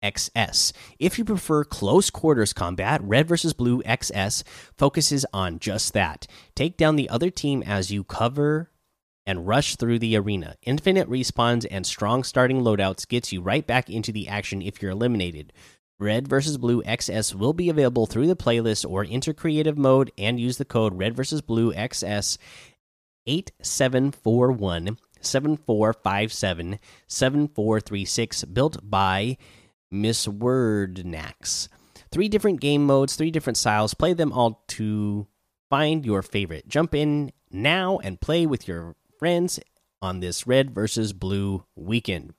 XS. 0.02 0.72
If 0.98 1.18
you 1.18 1.24
prefer 1.24 1.64
close 1.64 2.10
quarters 2.10 2.52
combat, 2.52 3.00
Red 3.02 3.28
vs. 3.28 3.52
Blue 3.52 3.82
XS 3.82 4.42
focuses 4.76 5.26
on 5.32 5.58
just 5.58 5.92
that. 5.94 6.26
Take 6.54 6.76
down 6.76 6.96
the 6.96 7.08
other 7.08 7.30
team 7.30 7.62
as 7.62 7.90
you 7.90 8.04
cover 8.04 8.70
and 9.26 9.46
rush 9.46 9.76
through 9.76 9.98
the 9.98 10.16
arena. 10.16 10.54
Infinite 10.62 11.10
respawns 11.10 11.66
and 11.70 11.84
strong 11.84 12.22
starting 12.22 12.62
loadouts 12.62 13.06
gets 13.08 13.32
you 13.32 13.40
right 13.40 13.66
back 13.66 13.90
into 13.90 14.12
the 14.12 14.28
action 14.28 14.62
if 14.62 14.80
you're 14.80 14.92
eliminated. 14.92 15.52
Red 15.98 16.28
vs. 16.28 16.58
Blue 16.58 16.82
XS 16.82 17.34
will 17.34 17.54
be 17.54 17.70
available 17.70 18.06
through 18.06 18.26
the 18.26 18.36
playlist 18.36 18.88
or 18.88 19.06
enter 19.08 19.32
creative 19.32 19.78
mode 19.78 20.12
and 20.18 20.38
use 20.38 20.58
the 20.58 20.64
code 20.64 20.96
Red 20.96 21.16
vs. 21.16 21.40
Blue 21.40 21.72
XS 21.72 22.38
8741 23.26 24.98
7457 25.20 26.78
7436 27.08 28.44
built 28.44 28.78
by 28.88 29.36
Miss 29.90 30.26
Word 30.26 30.96
Wordnax. 30.96 31.68
Three 32.10 32.28
different 32.28 32.60
game 32.60 32.84
modes, 32.84 33.16
three 33.16 33.30
different 33.30 33.56
styles. 33.56 33.94
Play 33.94 34.12
them 34.12 34.32
all 34.32 34.64
to 34.68 35.26
find 35.68 36.04
your 36.04 36.22
favorite. 36.22 36.68
Jump 36.68 36.94
in 36.94 37.32
now 37.50 37.98
and 38.02 38.20
play 38.20 38.46
with 38.46 38.68
your 38.68 38.96
friends 39.18 39.60
on 40.00 40.20
this 40.20 40.46
red 40.46 40.74
versus 40.74 41.12
blue 41.12 41.64
weekend. 41.74 42.34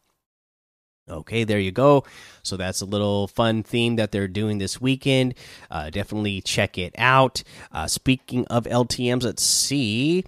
Okay, 1.10 1.46
there 1.46 1.60
you 1.60 1.72
go. 1.72 2.04
So 2.44 2.58
that's 2.58 2.82
a 2.82 2.86
little 2.86 3.28
fun 3.28 3.64
theme 3.64 3.96
that 3.96 4.12
they're 4.12 4.28
doing 4.28 4.58
this 4.58 4.82
weekend. 4.82 5.36
Uh, 5.72 5.90
definitely 5.90 6.42
check 6.42 6.78
it 6.78 6.94
out. 6.98 7.44
Uh, 7.72 7.88
speaking 7.88 8.46
of 8.48 8.66
LTMs, 8.66 9.24
let's 9.24 9.44
see 9.44 10.26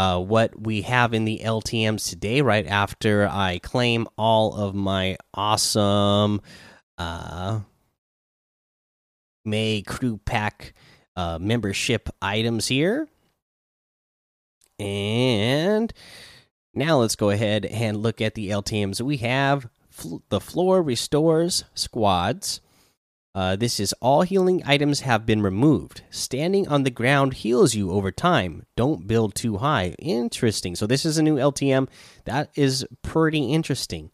uh, 0.00 0.18
what 0.18 0.58
we 0.58 0.80
have 0.80 1.12
in 1.12 1.26
the 1.26 1.42
LTMs 1.44 2.08
today. 2.08 2.40
Right 2.40 2.66
after 2.66 3.28
I 3.28 3.58
claim 3.58 4.08
all 4.16 4.54
of 4.54 4.74
my 4.74 5.18
awesome 5.34 6.40
uh, 6.96 7.60
May 9.44 9.82
Crew 9.82 10.18
Pack 10.24 10.72
uh, 11.16 11.38
membership 11.38 12.08
items 12.22 12.66
here. 12.66 13.08
And 14.78 15.92
now 16.72 17.00
let's 17.00 17.16
go 17.16 17.28
ahead 17.28 17.66
and 17.66 18.02
look 18.02 18.22
at 18.22 18.34
the 18.34 18.48
LTMs. 18.48 19.02
We 19.02 19.18
have 19.18 19.68
the 20.30 20.40
floor 20.40 20.80
restores 20.80 21.64
squads. 21.74 22.62
Uh, 23.32 23.54
this 23.54 23.78
is 23.78 23.92
all 24.00 24.22
healing 24.22 24.60
items 24.66 25.00
have 25.00 25.24
been 25.24 25.40
removed. 25.40 26.02
Standing 26.10 26.66
on 26.66 26.82
the 26.82 26.90
ground 26.90 27.34
heals 27.34 27.74
you 27.74 27.92
over 27.92 28.10
time. 28.10 28.64
Don't 28.74 29.06
build 29.06 29.34
too 29.34 29.58
high. 29.58 29.94
Interesting. 30.00 30.74
So 30.74 30.86
this 30.86 31.04
is 31.04 31.16
a 31.16 31.22
new 31.22 31.36
LTM. 31.36 31.88
That 32.24 32.50
is 32.56 32.84
pretty 33.02 33.52
interesting. 33.52 34.10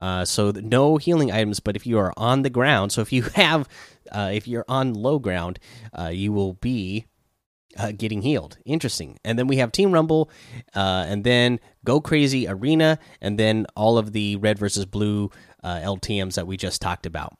Uh, 0.00 0.24
so 0.24 0.52
no 0.52 0.96
healing 0.98 1.32
items, 1.32 1.60
but 1.60 1.76
if 1.76 1.86
you 1.86 1.98
are 1.98 2.12
on 2.16 2.42
the 2.42 2.50
ground, 2.50 2.92
so 2.92 3.00
if 3.00 3.12
you 3.12 3.22
have, 3.34 3.68
uh, 4.12 4.30
if 4.32 4.46
you're 4.46 4.64
on 4.68 4.94
low 4.94 5.18
ground, 5.18 5.58
uh, 5.98 6.08
you 6.08 6.32
will 6.32 6.54
be 6.54 7.06
uh, 7.76 7.90
getting 7.90 8.22
healed. 8.22 8.56
Interesting. 8.64 9.18
And 9.24 9.36
then 9.36 9.48
we 9.48 9.56
have 9.56 9.72
Team 9.72 9.90
Rumble, 9.90 10.30
and 10.74 11.24
then 11.24 11.58
Go 11.84 12.00
Crazy 12.00 12.46
Arena, 12.46 12.98
and 13.20 13.36
then 13.38 13.66
all 13.74 13.98
of 13.98 14.12
the 14.12 14.36
red 14.36 14.58
versus 14.58 14.86
blue 14.86 15.30
LTMs 15.64 16.34
that 16.34 16.46
we 16.46 16.56
just 16.56 16.80
talked 16.80 17.04
about. 17.04 17.39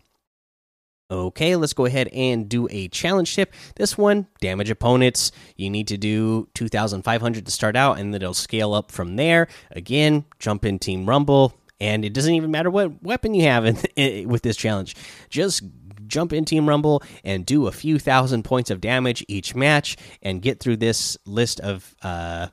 Okay, 1.10 1.56
let's 1.56 1.72
go 1.72 1.86
ahead 1.86 2.08
and 2.08 2.48
do 2.48 2.68
a 2.70 2.88
challenge 2.88 3.34
tip. 3.34 3.52
This 3.74 3.98
one, 3.98 4.26
damage 4.40 4.70
opponents. 4.70 5.32
You 5.56 5.68
need 5.68 5.88
to 5.88 5.96
do 5.96 6.48
2,500 6.54 7.44
to 7.44 7.50
start 7.50 7.74
out, 7.74 7.98
and 7.98 8.14
then 8.14 8.22
it'll 8.22 8.34
scale 8.34 8.74
up 8.74 8.92
from 8.92 9.16
there. 9.16 9.48
Again, 9.72 10.24
jump 10.38 10.64
in 10.64 10.78
Team 10.78 11.08
Rumble, 11.08 11.54
and 11.80 12.04
it 12.04 12.14
doesn't 12.14 12.34
even 12.34 12.50
matter 12.52 12.70
what 12.70 13.02
weapon 13.02 13.34
you 13.34 13.42
have 13.42 13.64
in, 13.64 13.76
in, 13.96 14.28
with 14.28 14.42
this 14.42 14.56
challenge. 14.56 14.94
Just 15.28 15.64
jump 16.06 16.32
in 16.32 16.44
Team 16.44 16.68
Rumble 16.68 17.02
and 17.24 17.46
do 17.46 17.66
a 17.66 17.72
few 17.72 17.98
thousand 17.98 18.44
points 18.44 18.70
of 18.70 18.80
damage 18.80 19.24
each 19.28 19.54
match 19.54 19.96
and 20.22 20.42
get 20.42 20.60
through 20.60 20.76
this 20.76 21.16
list 21.24 21.60
of 21.60 21.94
uh, 22.02 22.48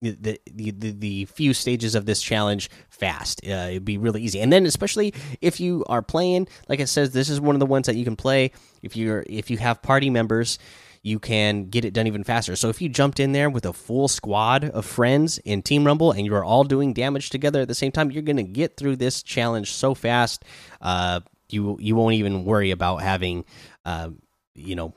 the, 0.00 0.40
the, 0.50 0.70
the 0.92 1.24
few 1.26 1.52
stages 1.52 1.94
of 1.94 2.06
this 2.06 2.22
challenge 2.22 2.70
fast. 2.88 3.40
Uh, 3.44 3.68
it'd 3.70 3.84
be 3.84 3.98
really 3.98 4.22
easy, 4.22 4.40
and 4.40 4.52
then 4.52 4.66
especially 4.66 5.14
if 5.40 5.60
you 5.60 5.84
are 5.88 6.02
playing, 6.02 6.48
like 6.68 6.80
I 6.80 6.84
said, 6.84 7.12
this 7.12 7.28
is 7.28 7.40
one 7.40 7.54
of 7.54 7.60
the 7.60 7.66
ones 7.66 7.86
that 7.86 7.96
you 7.96 8.04
can 8.04 8.16
play 8.16 8.52
if 8.82 8.96
you're 8.96 9.24
if 9.26 9.50
you 9.50 9.58
have 9.58 9.82
party 9.82 10.10
members. 10.10 10.58
You 11.02 11.18
can 11.18 11.70
get 11.70 11.86
it 11.86 11.94
done 11.94 12.06
even 12.06 12.24
faster. 12.24 12.54
So 12.56 12.68
if 12.68 12.82
you 12.82 12.90
jumped 12.90 13.20
in 13.20 13.32
there 13.32 13.48
with 13.48 13.64
a 13.64 13.72
full 13.72 14.06
squad 14.06 14.64
of 14.64 14.84
friends 14.84 15.38
in 15.38 15.62
Team 15.62 15.86
Rumble 15.86 16.12
and 16.12 16.26
you're 16.26 16.44
all 16.44 16.62
doing 16.62 16.92
damage 16.92 17.30
together 17.30 17.62
at 17.62 17.68
the 17.68 17.74
same 17.74 17.90
time, 17.90 18.10
you're 18.10 18.22
to 18.22 18.42
get 18.42 18.76
through 18.76 18.96
this 18.96 19.22
challenge 19.22 19.72
so 19.72 19.94
fast. 19.94 20.44
Uh, 20.78 21.20
you 21.48 21.78
you 21.80 21.96
won't 21.96 22.14
even 22.14 22.44
worry 22.44 22.70
about 22.70 23.02
having 23.02 23.44
uh, 23.86 24.10
you 24.54 24.76
know 24.76 24.92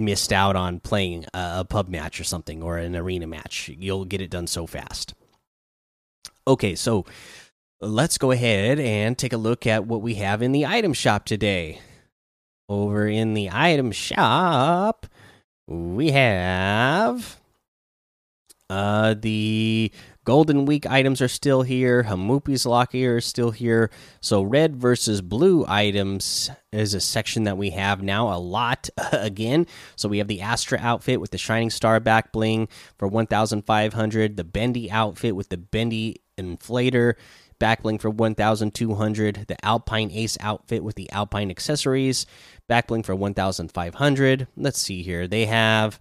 missed 0.00 0.32
out 0.32 0.56
on 0.56 0.80
playing 0.80 1.26
a, 1.34 1.64
pub 1.64 1.88
match 1.88 2.20
or 2.20 2.24
something 2.24 2.62
or 2.62 2.78
an 2.78 2.96
arena 2.96 3.26
match. 3.26 3.68
You'll 3.68 4.04
get 4.04 4.20
it 4.20 4.30
done 4.30 4.46
so 4.46 4.66
fast. 4.66 5.14
Okay, 6.46 6.74
so 6.74 7.04
let's 7.80 8.18
go 8.18 8.30
ahead 8.30 8.80
and 8.80 9.16
take 9.16 9.32
a 9.32 9.38
look 9.38 9.66
at 9.66 9.86
what 9.86 10.02
we 10.02 10.14
have 10.14 10.42
in 10.42 10.52
the 10.52 10.66
item 10.66 10.92
shop 10.92 11.24
today. 11.24 11.80
Over 12.68 13.06
in 13.08 13.34
the 13.34 13.50
item 13.52 13.92
shop, 13.92 15.06
we 15.66 16.10
have 16.12 17.38
uh 18.68 19.14
the 19.14 19.90
Golden 20.30 20.64
Week 20.64 20.86
items 20.86 21.20
are 21.20 21.26
still 21.26 21.62
here. 21.62 22.04
Hamupi's 22.04 22.64
Locker 22.64 23.16
is 23.16 23.26
still 23.26 23.50
here. 23.50 23.90
So 24.20 24.42
red 24.42 24.76
versus 24.76 25.22
blue 25.22 25.64
items 25.66 26.48
is 26.70 26.94
a 26.94 27.00
section 27.00 27.42
that 27.42 27.58
we 27.58 27.70
have 27.70 28.00
now 28.00 28.32
a 28.32 28.38
lot 28.38 28.88
again. 29.12 29.66
So 29.96 30.08
we 30.08 30.18
have 30.18 30.28
the 30.28 30.40
Astra 30.40 30.78
outfit 30.80 31.20
with 31.20 31.32
the 31.32 31.36
Shining 31.36 31.68
Star 31.68 31.98
back 31.98 32.30
bling 32.30 32.68
for 32.96 33.08
1,500. 33.08 34.36
The 34.36 34.44
Bendy 34.44 34.88
outfit 34.88 35.34
with 35.34 35.48
the 35.48 35.56
Bendy 35.56 36.22
inflator 36.38 37.14
back 37.58 37.82
bling 37.82 37.98
for 37.98 38.08
1,200. 38.08 39.46
The 39.48 39.66
Alpine 39.66 40.12
Ace 40.12 40.38
outfit 40.38 40.84
with 40.84 40.94
the 40.94 41.10
Alpine 41.10 41.50
accessories 41.50 42.24
back 42.68 42.86
bling 42.86 43.02
for 43.02 43.16
1,500. 43.16 44.46
Let's 44.56 44.80
see 44.80 45.02
here. 45.02 45.26
They 45.26 45.46
have, 45.46 45.98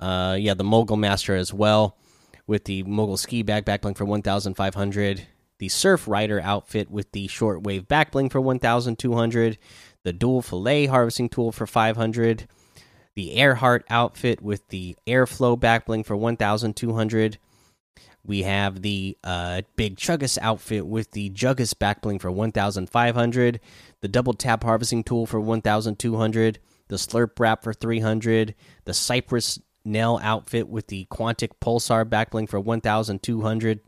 uh, 0.00 0.36
yeah, 0.38 0.52
the 0.52 0.64
Mogul 0.64 0.98
Master 0.98 1.34
as 1.34 1.50
well 1.50 1.96
with 2.46 2.64
the 2.64 2.82
mogul 2.84 3.16
ski 3.16 3.42
bag 3.42 3.64
backbling 3.64 3.96
for 3.96 4.04
1500 4.04 5.26
the 5.58 5.68
surf 5.68 6.08
rider 6.08 6.40
outfit 6.40 6.90
with 6.90 7.10
the 7.12 7.28
shortwave 7.28 7.86
backbling 7.86 8.30
for 8.30 8.40
1200 8.40 9.58
the 10.04 10.12
dual 10.12 10.42
fillet 10.42 10.86
harvesting 10.86 11.28
tool 11.28 11.52
for 11.52 11.66
500 11.66 12.48
the 13.14 13.36
Airheart 13.36 13.82
outfit 13.90 14.40
with 14.40 14.66
the 14.68 14.96
airflow 15.06 15.58
backbling 15.58 16.04
for 16.04 16.16
1200 16.16 17.38
we 18.24 18.42
have 18.44 18.82
the 18.82 19.18
uh, 19.24 19.62
big 19.74 19.96
chuggus 19.96 20.38
outfit 20.40 20.86
with 20.86 21.10
the 21.10 21.30
juggus 21.30 21.74
backbling 21.74 22.20
for 22.20 22.30
1500 22.30 23.60
the 24.00 24.08
double 24.08 24.32
tap 24.32 24.64
harvesting 24.64 25.02
tool 25.04 25.26
for 25.26 25.40
1200 25.40 26.58
the 26.88 26.96
slurp 26.96 27.38
wrap 27.38 27.62
for 27.62 27.72
300 27.72 28.54
the 28.84 28.94
cypress 28.94 29.58
Nell 29.84 30.20
outfit 30.22 30.68
with 30.68 30.88
the 30.88 31.06
Quantic 31.10 31.50
Pulsar 31.60 32.04
backbling 32.04 32.48
for 32.48 32.60
1,200. 32.60 33.80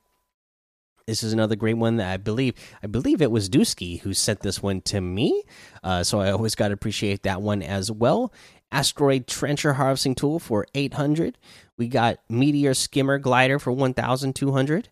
This 1.06 1.22
is 1.22 1.32
another 1.32 1.56
great 1.56 1.76
one 1.76 1.96
that 1.96 2.10
I 2.10 2.16
believe 2.16 2.54
I 2.82 2.86
believe 2.86 3.20
it 3.20 3.30
was 3.30 3.50
Dusky 3.50 3.96
who 3.96 4.14
sent 4.14 4.40
this 4.40 4.62
one 4.62 4.80
to 4.82 5.00
me, 5.00 5.42
uh, 5.82 6.02
so 6.02 6.20
I 6.20 6.30
always 6.30 6.54
got 6.54 6.68
to 6.68 6.74
appreciate 6.74 7.24
that 7.24 7.42
one 7.42 7.62
as 7.62 7.90
well. 7.90 8.32
Asteroid 8.72 9.26
Trencher 9.26 9.74
Harvesting 9.74 10.14
Tool 10.14 10.38
for 10.38 10.66
800. 10.74 11.38
We 11.76 11.88
got 11.88 12.18
Meteor 12.28 12.74
Skimmer 12.74 13.18
Glider 13.18 13.58
for 13.58 13.70
1,200. 13.70 14.88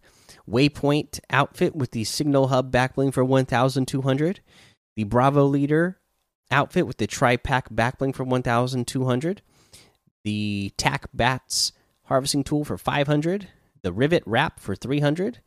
Waypoint 0.49 1.21
outfit 1.31 1.75
with 1.75 1.93
the 1.93 2.05
Signal 2.05 2.49
Hub 2.49 2.71
backbling 2.71 3.13
for 3.13 3.25
1,200. 3.25 4.41
The 4.97 5.05
Bravo 5.05 5.47
Leader 5.47 5.99
outfit 6.51 6.87
with 6.87 6.99
the 6.99 7.07
Tri 7.07 7.37
Pack 7.37 7.71
backbling 7.71 8.15
for 8.15 8.25
1,200 8.25 9.43
the 10.25 10.73
tack 10.77 11.07
bats 11.13 11.73
harvesting 12.05 12.45
tool 12.45 12.65
for 12.65 12.79
500 12.79 13.49
the 13.83 13.93
rivet 13.93 14.23
wrap 14.27 14.61
for 14.61 14.75
300 14.75 15.41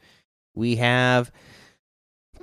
we 0.54 0.78
have 0.78 1.32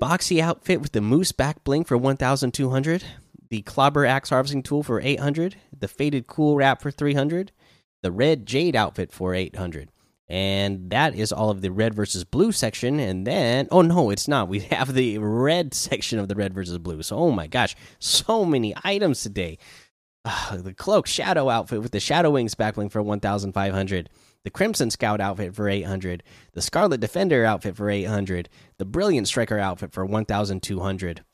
boxy 0.01 0.41
outfit 0.41 0.81
with 0.81 0.93
the 0.93 1.01
moose 1.01 1.33
back 1.33 1.63
bling 1.65 1.85
for 1.85 1.97
1200 1.97 3.05
the 3.51 3.63
clobber 3.63 4.07
axe 4.07 4.31
harvesting 4.31 4.63
tool 4.63 4.83
for 4.83 5.01
800 5.01 5.57
the 5.79 5.89
faded 5.89 6.27
cool 6.27 6.57
wrap 6.57 6.81
for 6.83 6.91
300 6.91 7.53
the 8.03 8.13
red 8.13 8.47
jade 8.47 8.77
outfit 8.77 9.13
for 9.13 9.35
800 9.35 9.91
and 10.33 10.89
that 10.89 11.15
is 11.15 11.31
all 11.31 11.51
of 11.51 11.61
the 11.61 11.71
red 11.71 11.93
versus 11.93 12.25
blue 12.25 12.53
section. 12.53 12.99
And 12.99 13.27
then 13.27 13.69
oh 13.71 13.83
no 13.83 14.09
it's 14.09 14.27
not. 14.27 14.49
We 14.49 14.61
have 14.61 14.95
the 14.95 15.19
red 15.19 15.75
section 15.75 16.19
of 16.19 16.29
the 16.29 16.35
red 16.35 16.55
versus 16.55 16.79
blue. 16.79 17.03
So 17.03 17.17
oh 17.17 17.31
my 17.31 17.47
gosh 17.47 17.77
so 17.99 18.47
many 18.47 18.75
items 18.83 19.23
today 19.23 19.59
uh, 20.25 20.57
the 20.57 20.75
cloak 20.75 21.07
shadow 21.07 21.49
outfit 21.49 21.83
with 21.83 21.93
the 21.93 22.01
shadow 22.01 22.31
wings 22.31 22.55
backbling 22.55 22.91
for 22.91 23.03
1500 23.03 24.11
the 24.45 24.51
crimson 24.51 24.91
scout 24.91 25.21
outfit 25.21 25.55
for 25.55 25.69
800 25.69 26.23
the 26.53 26.63
scarlet 26.63 27.01
defender 27.01 27.45
outfit 27.45 27.77
for 27.77 27.91
800 27.91 28.49
the 28.79 28.85
brilliant 28.85 29.27
striker 29.27 29.59
outfit 29.59 29.93
for 29.93 30.05
1200 30.05 31.25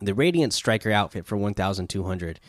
the 0.00 0.14
Radiant 0.14 0.52
Striker 0.52 0.92
outfit 0.92 1.26
for 1.26 1.36
1,200, 1.36 2.40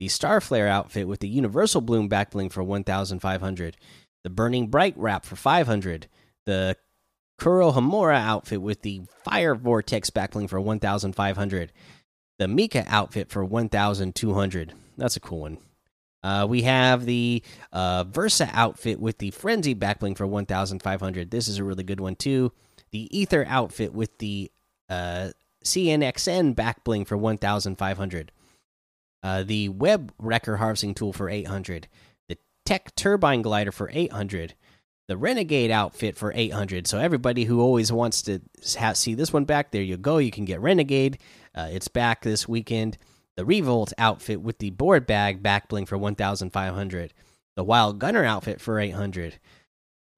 the 0.00 0.06
Starflare 0.06 0.68
outfit 0.68 1.06
with 1.08 1.20
the 1.20 1.28
Universal 1.28 1.82
Bloom 1.82 2.08
backbling 2.08 2.50
for 2.50 2.62
1,500, 2.62 3.76
the 4.24 4.30
Burning 4.30 4.68
Bright 4.68 4.94
wrap 4.96 5.24
for 5.24 5.36
500, 5.36 6.08
the 6.46 6.76
Kurohomura 7.40 8.16
outfit 8.16 8.60
with 8.60 8.82
the 8.82 9.02
Fire 9.24 9.54
Vortex 9.54 10.10
backbling 10.10 10.48
for 10.48 10.60
1,500, 10.60 11.72
the 12.38 12.48
Mika 12.48 12.84
outfit 12.88 13.30
for 13.30 13.44
1,200. 13.44 14.74
That's 14.96 15.16
a 15.16 15.20
cool 15.20 15.40
one. 15.40 15.58
Uh, 16.22 16.46
we 16.48 16.62
have 16.62 17.06
the 17.06 17.42
uh, 17.72 18.04
Versa 18.04 18.50
outfit 18.52 18.98
with 18.98 19.18
the 19.18 19.30
Frenzy 19.30 19.74
backbling 19.74 20.16
for 20.16 20.26
1,500. 20.26 21.30
This 21.30 21.46
is 21.46 21.58
a 21.58 21.64
really 21.64 21.84
good 21.84 22.00
one, 22.00 22.16
too. 22.16 22.52
The 22.90 23.16
Ether 23.16 23.44
outfit 23.48 23.94
with 23.94 24.18
the 24.18 24.50
uh, 24.88 25.30
CNXN 25.64 26.54
backbling 26.54 27.06
for 27.06 27.16
1,500. 27.16 28.32
Uh, 29.22 29.42
the 29.42 29.68
Web 29.68 30.12
Wrecker 30.18 30.56
harvesting 30.56 30.94
tool 30.94 31.12
for 31.12 31.28
800. 31.28 31.88
The 32.28 32.38
Tech 32.64 32.94
Turbine 32.96 33.42
glider 33.42 33.72
for 33.72 33.90
800. 33.92 34.54
The 35.08 35.16
Renegade 35.16 35.70
outfit 35.70 36.16
for 36.16 36.32
800. 36.34 36.86
So 36.86 36.98
everybody 36.98 37.44
who 37.44 37.60
always 37.60 37.92
wants 37.92 38.22
to 38.22 38.40
see 38.60 39.14
this 39.14 39.32
one 39.32 39.44
back, 39.44 39.70
there 39.70 39.82
you 39.82 39.96
go. 39.96 40.18
You 40.18 40.32
can 40.32 40.44
get 40.44 40.60
Renegade. 40.60 41.18
Uh, 41.54 41.68
it's 41.70 41.88
back 41.88 42.22
this 42.22 42.48
weekend. 42.48 42.98
The 43.36 43.44
Revolt 43.44 43.92
outfit 43.98 44.40
with 44.40 44.58
the 44.58 44.70
board 44.70 45.06
bag 45.06 45.42
back 45.42 45.68
bling 45.68 45.86
for 45.86 45.98
1,500. 45.98 47.14
The 47.54 47.64
Wild 47.64 47.98
Gunner 47.98 48.24
outfit 48.24 48.60
for 48.60 48.80
800. 48.80 49.38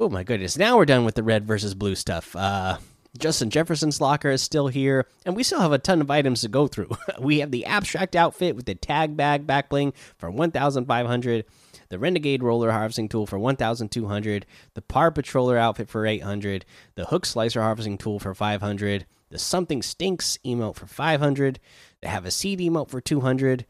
Oh 0.01 0.09
my 0.09 0.23
goodness! 0.23 0.57
Now 0.57 0.77
we're 0.77 0.85
done 0.85 1.05
with 1.05 1.17
the 1.17 1.25
red 1.25 1.45
versus 1.47 1.75
blue 1.75 1.97
stuff. 1.97 2.37
Uh, 2.37 2.79
Justin 3.17 3.51
Jefferson's 3.51 4.01
locker 4.01 4.31
is 4.31 4.43
still 4.43 4.69
here, 4.69 5.07
and 5.25 5.35
we 5.35 5.43
still 5.43 5.61
have 5.61 5.73
a 5.73 5.79
ton 5.79 6.01
of 6.01 6.11
items 6.11 6.43
to 6.43 6.49
go 6.49 6.67
through. 6.67 6.91
we 7.21 7.39
have 7.39 7.51
the 7.51 7.65
abstract 7.65 8.15
outfit 8.15 8.55
with 8.55 8.67
the 8.67 8.75
tag 8.75 9.17
bag 9.17 9.47
back 9.47 9.69
bling 9.69 9.93
for 10.19 10.31
1,500 10.31 11.45
the 11.89 11.99
Renegade 11.99 12.43
Roller 12.43 12.71
Harvesting 12.71 13.09
Tool 13.09 13.27
for 13.27 13.39
1,200, 13.39 14.47
the 14.75 14.83
Par 14.83 15.11
Patroller 15.11 15.57
outfit 15.57 15.89
for 15.89 16.07
800, 16.07 16.65
the 16.95 17.07
Hook 17.07 17.25
Slicer 17.25 17.63
Harvesting 17.63 17.99
Tool 17.99 18.19
for 18.19 18.35
500, 18.35 19.07
the 19.31 19.39
Something 19.39 19.83
Stinks 19.83 20.39
emote 20.45 20.77
for 20.77 20.87
500, 20.87 21.59
they 22.03 22.09
have 22.09 22.27
a 22.27 22.31
seed 22.31 22.61
emote 22.61 22.91
for 22.91 23.01
200, 23.01 23.65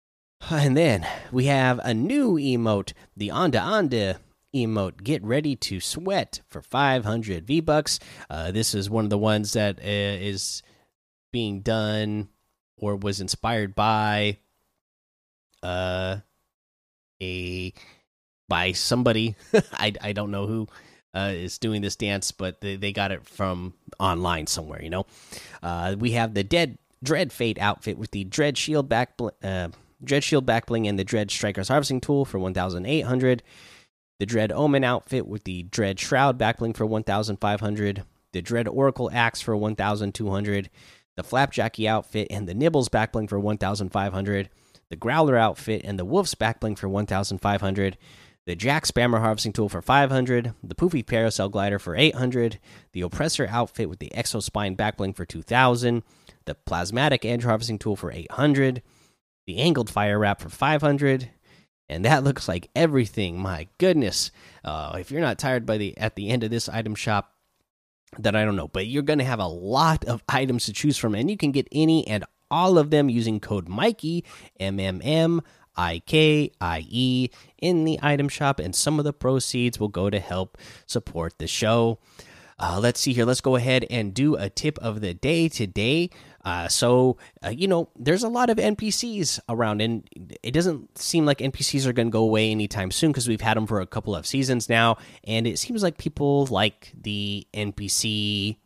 and 0.50 0.76
then 0.76 1.06
we 1.30 1.46
have 1.46 1.80
a 1.84 1.94
new 1.94 2.34
emote, 2.34 2.92
the 3.16 3.28
Onda 3.28 3.60
Onda 3.60 4.16
emote 4.54 5.02
get 5.02 5.22
ready 5.22 5.56
to 5.56 5.80
sweat 5.80 6.40
for 6.48 6.62
500 6.62 7.46
v 7.46 7.60
bucks 7.60 7.98
uh, 8.30 8.50
this 8.50 8.74
is 8.74 8.88
one 8.88 9.04
of 9.04 9.10
the 9.10 9.18
ones 9.18 9.52
that 9.52 9.78
uh, 9.78 9.82
is 9.82 10.62
being 11.32 11.60
done 11.60 12.28
or 12.76 12.96
was 12.96 13.20
inspired 13.20 13.74
by 13.74 14.38
uh 15.62 16.16
a 17.22 17.72
by 18.48 18.72
somebody 18.72 19.34
I 19.72 19.92
I 20.00 20.12
don't 20.12 20.30
know 20.30 20.46
who 20.46 20.68
uh, 21.14 21.32
is 21.32 21.58
doing 21.58 21.80
this 21.80 21.96
dance, 21.96 22.32
but 22.32 22.60
they, 22.60 22.76
they 22.76 22.92
got 22.92 23.12
it 23.12 23.26
from 23.26 23.74
online 23.98 24.46
somewhere. 24.46 24.82
You 24.82 24.90
know, 24.90 25.06
uh, 25.62 25.96
we 25.98 26.12
have 26.12 26.34
the 26.34 26.44
dead 26.44 26.78
Dread 27.02 27.32
Fate 27.32 27.58
outfit 27.58 27.96
with 27.98 28.10
the 28.10 28.24
Dread 28.24 28.58
Shield 28.58 28.88
back 28.88 29.12
uh, 29.42 29.68
Dread 30.02 30.24
Shield 30.24 30.44
back 30.44 30.66
bling 30.66 30.88
and 30.88 30.98
the 30.98 31.04
Dread 31.04 31.30
Striker's 31.30 31.68
harvesting 31.68 32.00
tool 32.00 32.24
for 32.24 32.38
one 32.38 32.54
thousand 32.54 32.86
eight 32.86 33.02
hundred. 33.02 33.42
The 34.18 34.26
Dread 34.26 34.52
Omen 34.52 34.84
outfit 34.84 35.26
with 35.26 35.44
the 35.44 35.64
Dread 35.64 35.98
Shroud 35.98 36.38
backbling 36.38 36.76
for 36.76 36.86
one 36.86 37.04
thousand 37.04 37.38
five 37.38 37.60
hundred. 37.60 38.04
The 38.32 38.42
Dread 38.42 38.68
Oracle 38.68 39.10
axe 39.12 39.40
for 39.40 39.56
one 39.56 39.76
thousand 39.76 40.14
two 40.14 40.30
hundred. 40.30 40.70
The 41.16 41.22
Flapjacky 41.22 41.88
outfit 41.88 42.28
and 42.30 42.48
the 42.48 42.54
Nibbles 42.54 42.88
backbling 42.88 43.28
for 43.28 43.38
one 43.38 43.58
thousand 43.58 43.90
five 43.90 44.12
hundred 44.12 44.50
the 44.90 44.96
Growler 44.96 45.36
outfit, 45.36 45.82
and 45.84 45.98
the 45.98 46.04
Wolf's 46.04 46.34
backbling 46.34 46.78
for 46.78 46.88
1,500. 46.88 47.98
The 48.46 48.54
Jack 48.54 48.84
Spammer 48.84 49.20
harvesting 49.20 49.52
tool 49.52 49.68
for 49.68 49.82
500. 49.82 50.54
The 50.62 50.74
Poofy 50.74 51.04
Parasail 51.04 51.50
glider 51.50 51.78
for 51.78 51.96
800. 51.96 52.60
The 52.92 53.00
Oppressor 53.00 53.48
outfit 53.50 53.88
with 53.88 53.98
the 53.98 54.12
Exospine 54.14 54.76
backbling 54.76 55.16
for 55.16 55.24
2,000. 55.24 56.02
The 56.44 56.54
Plasmatic 56.54 57.24
Edge 57.24 57.44
harvesting 57.44 57.78
tool 57.78 57.96
for 57.96 58.12
800. 58.12 58.82
The 59.46 59.58
Angled 59.58 59.90
Fire 59.90 60.18
wrap 60.18 60.40
for 60.40 60.50
500. 60.50 61.30
And 61.88 62.04
that 62.04 62.24
looks 62.24 62.48
like 62.48 62.70
everything. 62.74 63.38
My 63.38 63.68
goodness. 63.78 64.30
Uh, 64.64 64.96
if 64.98 65.10
you're 65.10 65.20
not 65.20 65.38
tired 65.38 65.66
by 65.66 65.76
the 65.76 65.96
at 65.98 66.16
the 66.16 66.30
end 66.30 66.42
of 66.42 66.50
this 66.50 66.68
item 66.68 66.94
shop, 66.94 67.32
then 68.18 68.34
I 68.34 68.44
don't 68.44 68.56
know. 68.56 68.68
But 68.68 68.86
you're 68.86 69.02
going 69.02 69.18
to 69.18 69.24
have 69.24 69.40
a 69.40 69.46
lot 69.46 70.04
of 70.04 70.22
items 70.28 70.66
to 70.66 70.72
choose 70.72 70.96
from, 70.96 71.14
and 71.14 71.30
you 71.30 71.36
can 71.36 71.52
get 71.52 71.68
any 71.72 72.06
and 72.06 72.24
all 72.50 72.78
of 72.78 72.90
them 72.90 73.08
using 73.10 73.40
code 73.40 73.68
Mikey 73.68 74.24
M 74.58 74.78
M 74.80 75.00
M 75.02 75.42
I 75.76 76.00
K 76.06 76.52
I 76.60 76.86
E 76.88 77.30
in 77.58 77.84
the 77.84 77.98
item 78.02 78.28
shop, 78.28 78.60
and 78.60 78.74
some 78.74 78.98
of 78.98 79.04
the 79.04 79.12
proceeds 79.12 79.78
will 79.78 79.88
go 79.88 80.08
to 80.08 80.20
help 80.20 80.56
support 80.86 81.38
the 81.38 81.46
show. 81.46 81.98
Uh, 82.58 82.78
let's 82.80 83.00
see 83.00 83.12
here. 83.12 83.24
Let's 83.24 83.40
go 83.40 83.56
ahead 83.56 83.84
and 83.90 84.14
do 84.14 84.36
a 84.36 84.48
tip 84.48 84.78
of 84.78 85.00
the 85.00 85.12
day 85.12 85.48
today. 85.48 86.10
Uh, 86.44 86.68
so, 86.68 87.16
uh, 87.44 87.48
you 87.48 87.66
know, 87.66 87.88
there's 87.96 88.22
a 88.22 88.28
lot 88.28 88.50
of 88.50 88.58
NPCs 88.58 89.40
around, 89.48 89.80
and 89.80 90.06
it 90.42 90.52
doesn't 90.52 90.98
seem 90.98 91.24
like 91.24 91.38
NPCs 91.38 91.86
are 91.86 91.92
going 91.92 92.08
to 92.08 92.12
go 92.12 92.22
away 92.22 92.50
anytime 92.50 92.90
soon 92.90 93.12
because 93.12 93.26
we've 93.26 93.40
had 93.40 93.56
them 93.56 93.66
for 93.66 93.80
a 93.80 93.86
couple 93.86 94.14
of 94.14 94.26
seasons 94.26 94.68
now. 94.68 94.98
And 95.24 95.46
it 95.46 95.58
seems 95.58 95.82
like 95.82 95.96
people 95.96 96.46
like 96.46 96.92
the 97.00 97.46
NPC, 97.54 98.58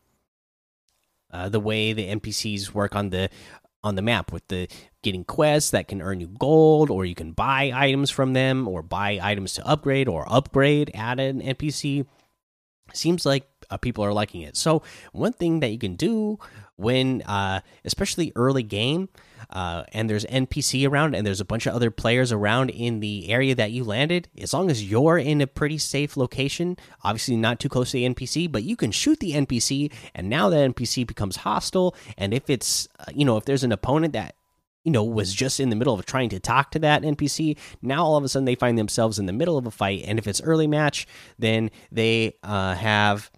uh, 1.32 1.48
the 1.48 1.60
way 1.60 1.92
the 1.92 2.08
NPCs 2.08 2.74
work 2.74 2.96
on 2.96 3.10
the 3.10 3.30
on 3.84 3.94
the 3.94 4.02
map 4.02 4.32
with 4.32 4.46
the 4.48 4.68
getting 5.02 5.24
quests 5.24 5.70
that 5.70 5.86
can 5.88 6.02
earn 6.02 6.20
you 6.20 6.26
gold 6.26 6.90
or 6.90 7.04
you 7.04 7.14
can 7.14 7.32
buy 7.32 7.70
items 7.74 8.10
from 8.10 8.32
them 8.32 8.66
or 8.66 8.82
buy 8.82 9.20
items 9.22 9.54
to 9.54 9.66
upgrade 9.66 10.08
or 10.08 10.30
upgrade 10.30 10.90
at 10.94 11.20
an 11.20 11.40
npc 11.40 12.04
seems 12.92 13.24
like 13.24 13.48
uh, 13.70 13.76
people 13.76 14.04
are 14.04 14.12
liking 14.12 14.42
it. 14.42 14.56
So 14.56 14.82
one 15.12 15.32
thing 15.32 15.60
that 15.60 15.68
you 15.68 15.78
can 15.78 15.94
do 15.94 16.38
when 16.78 17.22
uh, 17.22 17.60
especially 17.84 18.32
early 18.36 18.62
game 18.62 19.08
uh, 19.50 19.82
and 19.92 20.08
there's 20.08 20.24
npc 20.26 20.88
around 20.88 21.14
and 21.14 21.26
there's 21.26 21.40
a 21.40 21.44
bunch 21.44 21.66
of 21.66 21.74
other 21.74 21.90
players 21.90 22.32
around 22.32 22.70
in 22.70 23.00
the 23.00 23.28
area 23.28 23.54
that 23.54 23.72
you 23.72 23.84
landed 23.84 24.28
as 24.40 24.54
long 24.54 24.70
as 24.70 24.88
you're 24.88 25.18
in 25.18 25.40
a 25.40 25.46
pretty 25.46 25.76
safe 25.76 26.16
location 26.16 26.76
obviously 27.02 27.36
not 27.36 27.58
too 27.58 27.68
close 27.68 27.90
to 27.90 27.96
the 27.96 28.08
npc 28.08 28.50
but 28.50 28.62
you 28.62 28.76
can 28.76 28.92
shoot 28.92 29.18
the 29.18 29.32
npc 29.32 29.92
and 30.14 30.28
now 30.28 30.48
that 30.48 30.70
npc 30.74 31.06
becomes 31.06 31.36
hostile 31.36 31.94
and 32.16 32.32
if 32.32 32.48
it's 32.48 32.88
uh, 33.00 33.04
you 33.12 33.24
know 33.24 33.36
if 33.36 33.44
there's 33.44 33.64
an 33.64 33.72
opponent 33.72 34.12
that 34.12 34.34
you 34.84 34.92
know 34.92 35.02
was 35.02 35.34
just 35.34 35.58
in 35.58 35.70
the 35.70 35.76
middle 35.76 35.94
of 35.94 36.06
trying 36.06 36.28
to 36.28 36.38
talk 36.38 36.70
to 36.70 36.78
that 36.78 37.02
npc 37.02 37.56
now 37.82 38.04
all 38.04 38.16
of 38.16 38.22
a 38.22 38.28
sudden 38.28 38.44
they 38.44 38.54
find 38.54 38.78
themselves 38.78 39.18
in 39.18 39.26
the 39.26 39.32
middle 39.32 39.58
of 39.58 39.66
a 39.66 39.70
fight 39.70 40.04
and 40.06 40.18
if 40.18 40.28
it's 40.28 40.40
early 40.42 40.68
match 40.68 41.06
then 41.38 41.70
they 41.90 42.34
uh, 42.44 42.74
have 42.74 43.30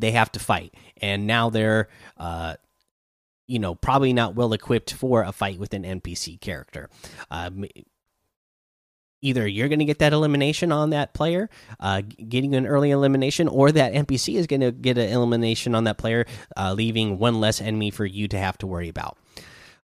they 0.00 0.12
have 0.12 0.32
to 0.32 0.40
fight. 0.40 0.74
And 1.00 1.26
now 1.26 1.50
they're 1.50 1.88
uh, 2.16 2.56
you 3.46 3.58
know 3.58 3.74
probably 3.74 4.12
not 4.12 4.34
well 4.34 4.52
equipped 4.52 4.92
for 4.92 5.22
a 5.22 5.32
fight 5.32 5.58
with 5.58 5.74
an 5.74 5.82
npc 5.82 6.40
character. 6.40 6.88
Um, 7.30 7.64
either 9.22 9.46
you're 9.46 9.68
going 9.68 9.78
to 9.78 9.84
get 9.84 9.98
that 9.98 10.12
elimination 10.12 10.70
on 10.70 10.90
that 10.90 11.14
player 11.14 11.48
uh, 11.80 12.02
getting 12.28 12.54
an 12.54 12.66
early 12.66 12.90
elimination 12.90 13.48
or 13.48 13.72
that 13.72 13.92
npc 13.92 14.34
is 14.34 14.46
going 14.46 14.60
to 14.60 14.70
get 14.70 14.98
an 14.98 15.08
elimination 15.08 15.74
on 15.74 15.84
that 15.84 15.98
player 15.98 16.26
uh, 16.56 16.72
leaving 16.72 17.18
one 17.18 17.40
less 17.40 17.60
enemy 17.60 17.90
for 17.90 18.04
you 18.04 18.28
to 18.28 18.38
have 18.38 18.58
to 18.58 18.66
worry 18.66 18.88
about 18.88 19.16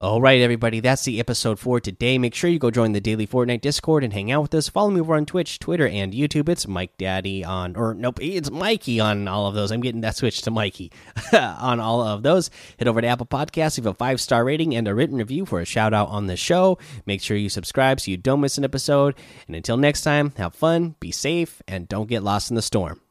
all 0.02 0.22
right, 0.22 0.40
everybody, 0.40 0.80
that's 0.80 1.04
the 1.04 1.20
episode 1.20 1.58
for 1.58 1.78
today. 1.78 2.16
Make 2.16 2.34
sure 2.34 2.48
you 2.48 2.58
go 2.58 2.70
join 2.70 2.92
the 2.92 3.02
daily 3.02 3.26
Fortnite 3.26 3.60
Discord 3.60 4.02
and 4.02 4.14
hang 4.14 4.32
out 4.32 4.40
with 4.40 4.54
us. 4.54 4.66
Follow 4.66 4.88
me 4.88 5.02
over 5.02 5.14
on 5.14 5.26
Twitch, 5.26 5.58
Twitter, 5.58 5.86
and 5.86 6.14
YouTube. 6.14 6.48
It's 6.48 6.66
Mike 6.66 6.96
Daddy 6.96 7.44
on, 7.44 7.76
or 7.76 7.92
nope, 7.92 8.18
it's 8.22 8.50
Mikey 8.50 8.98
on 8.98 9.28
all 9.28 9.46
of 9.46 9.54
those. 9.54 9.70
I'm 9.70 9.82
getting 9.82 10.00
that 10.00 10.16
switch 10.16 10.40
to 10.42 10.50
Mikey 10.50 10.90
on 11.34 11.80
all 11.80 12.00
of 12.00 12.22
those. 12.22 12.50
Head 12.78 12.88
over 12.88 13.02
to 13.02 13.06
Apple 13.06 13.26
Podcasts, 13.26 13.76
leave 13.76 13.84
a 13.84 13.92
five 13.92 14.22
star 14.22 14.42
rating 14.42 14.74
and 14.74 14.88
a 14.88 14.94
written 14.94 15.18
review 15.18 15.44
for 15.44 15.60
a 15.60 15.66
shout 15.66 15.92
out 15.92 16.08
on 16.08 16.28
the 16.28 16.36
show. 16.36 16.78
Make 17.04 17.20
sure 17.20 17.36
you 17.36 17.50
subscribe 17.50 18.00
so 18.00 18.10
you 18.10 18.16
don't 18.16 18.40
miss 18.40 18.56
an 18.56 18.64
episode. 18.64 19.14
And 19.48 19.54
until 19.54 19.76
next 19.76 20.00
time, 20.00 20.32
have 20.38 20.54
fun, 20.54 20.94
be 21.00 21.12
safe, 21.12 21.60
and 21.68 21.86
don't 21.86 22.08
get 22.08 22.22
lost 22.22 22.48
in 22.48 22.56
the 22.56 22.62
storm. 22.62 23.02